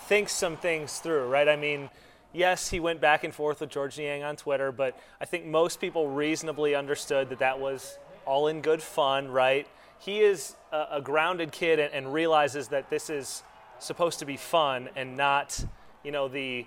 thinks 0.00 0.32
some 0.32 0.58
things 0.58 0.98
through, 0.98 1.28
right? 1.28 1.48
I 1.48 1.56
mean, 1.56 1.88
yes, 2.36 2.68
he 2.68 2.78
went 2.78 3.00
back 3.00 3.24
and 3.24 3.34
forth 3.34 3.60
with 3.60 3.70
Georges 3.70 3.98
Niang 3.98 4.22
on 4.22 4.36
Twitter, 4.36 4.70
but 4.70 4.98
I 5.20 5.24
think 5.24 5.46
most 5.46 5.80
people 5.80 6.08
reasonably 6.08 6.74
understood 6.74 7.30
that 7.30 7.38
that 7.38 7.58
was 7.58 7.98
all 8.26 8.48
in 8.48 8.60
good 8.60 8.82
fun, 8.82 9.30
right? 9.30 9.66
He 9.98 10.20
is 10.20 10.54
a, 10.72 10.86
a 10.92 11.00
grounded 11.00 11.52
kid 11.52 11.78
and, 11.78 11.92
and 11.92 12.12
realizes 12.12 12.68
that 12.68 12.90
this 12.90 13.08
is 13.08 13.42
supposed 13.78 14.18
to 14.18 14.24
be 14.26 14.36
fun 14.36 14.88
and 14.96 15.16
not, 15.16 15.64
you 16.04 16.12
know, 16.12 16.28
the 16.28 16.66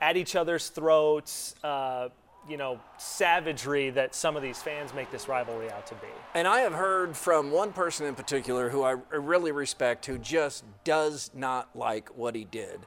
at 0.00 0.16
each 0.16 0.36
other's 0.36 0.68
throats, 0.68 1.56
uh, 1.64 2.08
you 2.48 2.56
know, 2.56 2.80
savagery 2.98 3.90
that 3.90 4.14
some 4.14 4.36
of 4.36 4.42
these 4.42 4.62
fans 4.62 4.94
make 4.94 5.10
this 5.10 5.28
rivalry 5.28 5.70
out 5.70 5.86
to 5.88 5.94
be. 5.96 6.06
And 6.34 6.46
I 6.46 6.60
have 6.60 6.72
heard 6.72 7.16
from 7.16 7.50
one 7.50 7.72
person 7.72 8.06
in 8.06 8.14
particular 8.14 8.70
who 8.70 8.84
I 8.84 8.92
really 9.12 9.50
respect, 9.50 10.06
who 10.06 10.18
just 10.18 10.64
does 10.84 11.30
not 11.34 11.68
like 11.74 12.16
what 12.16 12.34
he 12.34 12.44
did, 12.44 12.80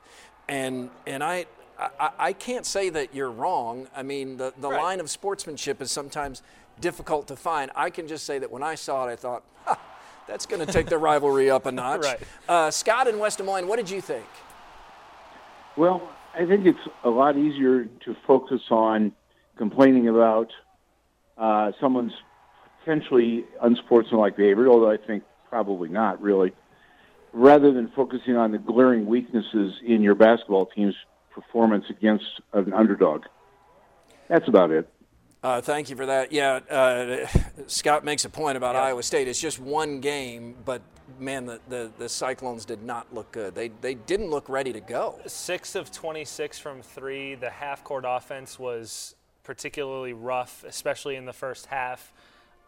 and 0.48 0.90
and 1.06 1.24
I. 1.24 1.46
I, 1.82 2.12
I 2.20 2.34
can't 2.34 2.66
say 2.66 2.90
that 2.90 3.16
you're 3.16 3.32
wrong. 3.32 3.88
I 3.96 4.04
mean, 4.04 4.38
the, 4.38 4.54
the 4.60 4.70
line 4.70 5.00
of 5.00 5.10
sportsmanship 5.10 5.82
is 5.82 5.92
sometimes 5.92 6.44
difficult 6.80 7.28
to 7.28 7.36
find. 7.36 7.72
I 7.76 7.90
can 7.90 8.08
just 8.08 8.26
say 8.26 8.40
that 8.40 8.52
when 8.52 8.64
I 8.64 8.76
saw 8.76 9.08
it, 9.08 9.12
I 9.12 9.16
thought, 9.16 9.44
ha, 9.66 9.80
that's 10.28 10.46
going 10.46 10.66
to 10.66 10.72
take 10.72 10.88
the 10.88 10.98
rivalry 10.98 11.50
up 11.50 11.66
a 11.66 11.72
notch. 11.72 12.04
Right. 12.04 12.20
Uh, 12.48 12.72
Scott 12.72 13.08
in 13.08 13.18
West 13.20 13.40
Des 13.40 13.44
Moines, 13.44 13.68
what 13.68 13.78
did 13.78 13.90
you 13.90 14.02
think? 14.02 14.26
Well, 15.76 16.10
I 16.34 16.46
think 16.46 16.66
it's 16.66 16.80
a 17.04 17.10
lot 17.10 17.38
easier 17.38 17.86
to 17.86 18.16
focus 18.28 18.62
on 18.70 19.14
complaining 19.58 20.08
about 20.08 20.52
uh, 21.38 21.72
someone's 21.80 22.14
potentially 22.80 23.46
unsportsmanlike 23.62 24.38
behavior, 24.38 24.68
although 24.68 24.92
I 24.92 24.98
think 24.98 25.24
probably 25.50 25.90
not 25.90 26.22
really, 26.22 26.54
rather 27.34 27.72
than 27.72 27.92
focusing 27.96 28.36
on 28.36 28.52
the 28.52 28.58
glaring 28.58 29.06
weaknesses 29.06 29.74
in 29.86 30.02
your 30.02 30.16
basketball 30.16 30.66
team's 30.66 30.96
performance 31.34 31.86
against 31.90 32.26
an 32.54 32.74
underdog. 32.74 33.24
That's 34.28 34.48
about 34.48 34.72
it. 34.72 34.90
Uh, 35.44 35.60
thank 35.60 35.90
you 35.90 35.96
for 35.96 36.06
that. 36.06 36.32
Yeah, 36.32 36.60
uh, 36.70 37.28
Scott 37.68 38.06
makes 38.06 38.26
a 38.26 38.30
point 38.30 38.58
about 38.58 38.76
Iowa 38.76 39.02
State. 39.02 39.28
It's 39.28 39.42
just 39.42 39.60
one 39.60 40.00
game, 40.00 40.56
but 40.66 40.84
man, 41.20 41.48
the, 41.48 41.60
the, 41.68 41.92
the 41.98 42.10
Cyclones 42.10 42.64
did 42.64 42.84
not 42.84 43.12
look 43.14 43.32
good. 43.32 43.56
They, 43.56 43.70
they 43.70 43.96
didn't 43.96 44.30
look 44.30 44.50
ready 44.50 44.72
to 44.74 44.80
go. 44.80 45.20
Six 45.26 45.76
of 45.76 45.92
26 45.92 46.60
from 46.60 46.82
three. 46.84 47.36
The 47.36 47.50
half 47.50 47.84
court 47.84 48.06
offense 48.08 48.60
was 48.60 49.16
particularly 49.44 50.14
rough, 50.14 50.64
especially 50.68 51.16
in 51.16 51.26
the 51.26 51.34
first 51.34 51.66
half. 51.66 52.14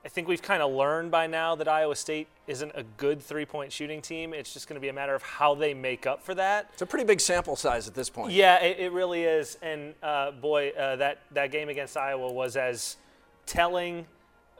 I 0.06 0.10
think 0.10 0.28
we've 0.28 0.42
kind 0.42 0.62
of 0.62 0.72
learned 0.74 1.12
by 1.12 1.28
now 1.28 1.56
that 1.56 1.68
Iowa 1.68 1.96
State 1.96 2.28
isn't 2.48 2.72
a 2.76 2.84
good 2.98 3.22
three 3.22 3.46
point 3.46 3.72
shooting 3.72 4.02
team. 4.02 4.34
It's 4.34 4.54
just 4.54 4.68
going 4.68 4.76
to 4.76 4.82
be 4.82 4.90
a 4.90 4.94
matter 4.94 5.16
of 5.16 5.24
how 5.24 5.56
they 5.56 5.74
make 5.74 6.06
up 6.06 6.22
for 6.22 6.36
that. 6.36 6.70
It's 6.74 6.82
a 6.82 6.86
pretty 6.86 7.06
big 7.06 7.22
sample 7.22 7.56
size 7.56 7.88
at 7.88 7.94
this 7.94 8.10
point. 8.10 8.34
Yeah, 8.34 8.62
it, 8.62 8.80
it 8.80 8.92
really 8.92 9.24
is. 9.24 9.58
And 9.62 9.94
uh, 10.04 10.32
boy, 10.32 10.72
uh, 10.72 10.98
that, 10.98 11.22
that 11.32 11.52
game 11.52 11.70
against 11.70 11.96
Iowa 11.96 12.32
was 12.32 12.58
as 12.58 12.98
telling 13.46 14.06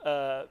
uh, 0.04 0.44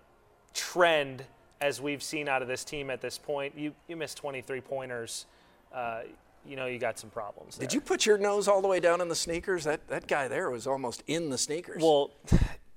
trend 0.53 1.23
as 1.59 1.81
we've 1.81 2.03
seen 2.03 2.27
out 2.27 2.41
of 2.41 2.47
this 2.47 2.63
team 2.63 2.89
at 2.89 3.01
this 3.01 3.17
point. 3.17 3.57
You 3.57 3.73
you 3.87 3.95
missed 3.95 4.17
23 4.17 4.61
pointers. 4.61 5.25
Uh, 5.73 6.01
you 6.45 6.57
know 6.57 6.65
you 6.65 6.77
got 6.77 6.99
some 6.99 7.09
problems. 7.09 7.57
Did 7.57 7.73
you 7.73 7.79
put 7.79 8.05
your 8.05 8.17
nose 8.17 8.49
all 8.49 8.61
the 8.61 8.67
way 8.67 8.81
down 8.81 8.99
in 8.99 9.07
the 9.07 9.15
sneakers? 9.15 9.63
That 9.63 9.87
that 9.87 10.07
guy 10.07 10.27
there 10.27 10.49
was 10.51 10.67
almost 10.67 11.03
in 11.07 11.29
the 11.29 11.37
sneakers. 11.37 11.81
Well, 11.81 12.11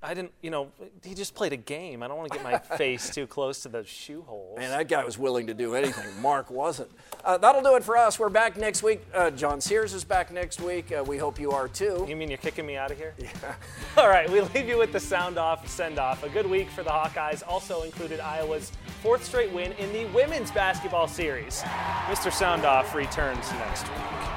I 0.01 0.13
didn't. 0.13 0.31
You 0.41 0.51
know, 0.51 0.71
he 1.03 1.15
just 1.15 1.33
played 1.33 1.53
a 1.53 1.57
game. 1.57 2.03
I 2.03 2.07
don't 2.07 2.17
want 2.17 2.31
to 2.31 2.37
get 2.37 2.43
my 2.43 2.59
face 2.77 3.09
too 3.09 3.25
close 3.25 3.61
to 3.63 3.69
the 3.69 3.83
shoe 3.83 4.21
holes. 4.21 4.59
Man, 4.59 4.69
that 4.69 4.87
guy 4.87 5.03
was 5.03 5.17
willing 5.17 5.47
to 5.47 5.55
do 5.55 5.73
anything. 5.73 6.05
Mark 6.21 6.51
wasn't. 6.51 6.91
Uh, 7.25 7.37
that'll 7.37 7.63
do 7.63 7.75
it 7.75 7.83
for 7.83 7.97
us. 7.97 8.19
We're 8.19 8.29
back 8.29 8.57
next 8.57 8.83
week. 8.83 9.01
Uh, 9.13 9.31
John 9.31 9.59
Sears 9.59 9.93
is 9.93 10.03
back 10.03 10.31
next 10.31 10.61
week. 10.61 10.91
Uh, 10.91 11.03
we 11.03 11.17
hope 11.17 11.39
you 11.39 11.51
are 11.51 11.67
too. 11.67 12.05
You 12.07 12.15
mean 12.15 12.29
you're 12.29 12.37
kicking 12.37 12.65
me 12.65 12.77
out 12.77 12.91
of 12.91 12.97
here? 12.97 13.15
Yeah. 13.17 13.55
All 13.97 14.07
right, 14.07 14.29
we 14.29 14.41
leave 14.41 14.69
you 14.69 14.77
with 14.77 14.91
the 14.91 14.99
sound 14.99 15.39
off, 15.39 15.67
send 15.67 15.97
off. 15.97 16.23
A 16.23 16.29
good 16.29 16.45
week 16.47 16.69
for 16.69 16.83
the 16.83 16.91
Hawkeyes. 16.91 17.41
Also 17.47 17.81
included 17.81 18.19
Iowa's 18.19 18.71
fourth 19.01 19.23
straight 19.23 19.51
win 19.51 19.71
in 19.73 19.91
the 19.93 20.05
women's 20.13 20.51
basketball 20.51 21.07
series. 21.07 21.61
Mr. 22.05 22.31
Sound 22.31 22.65
Off 22.65 22.93
returns 22.93 23.51
next 23.53 23.83
week. 23.83 24.36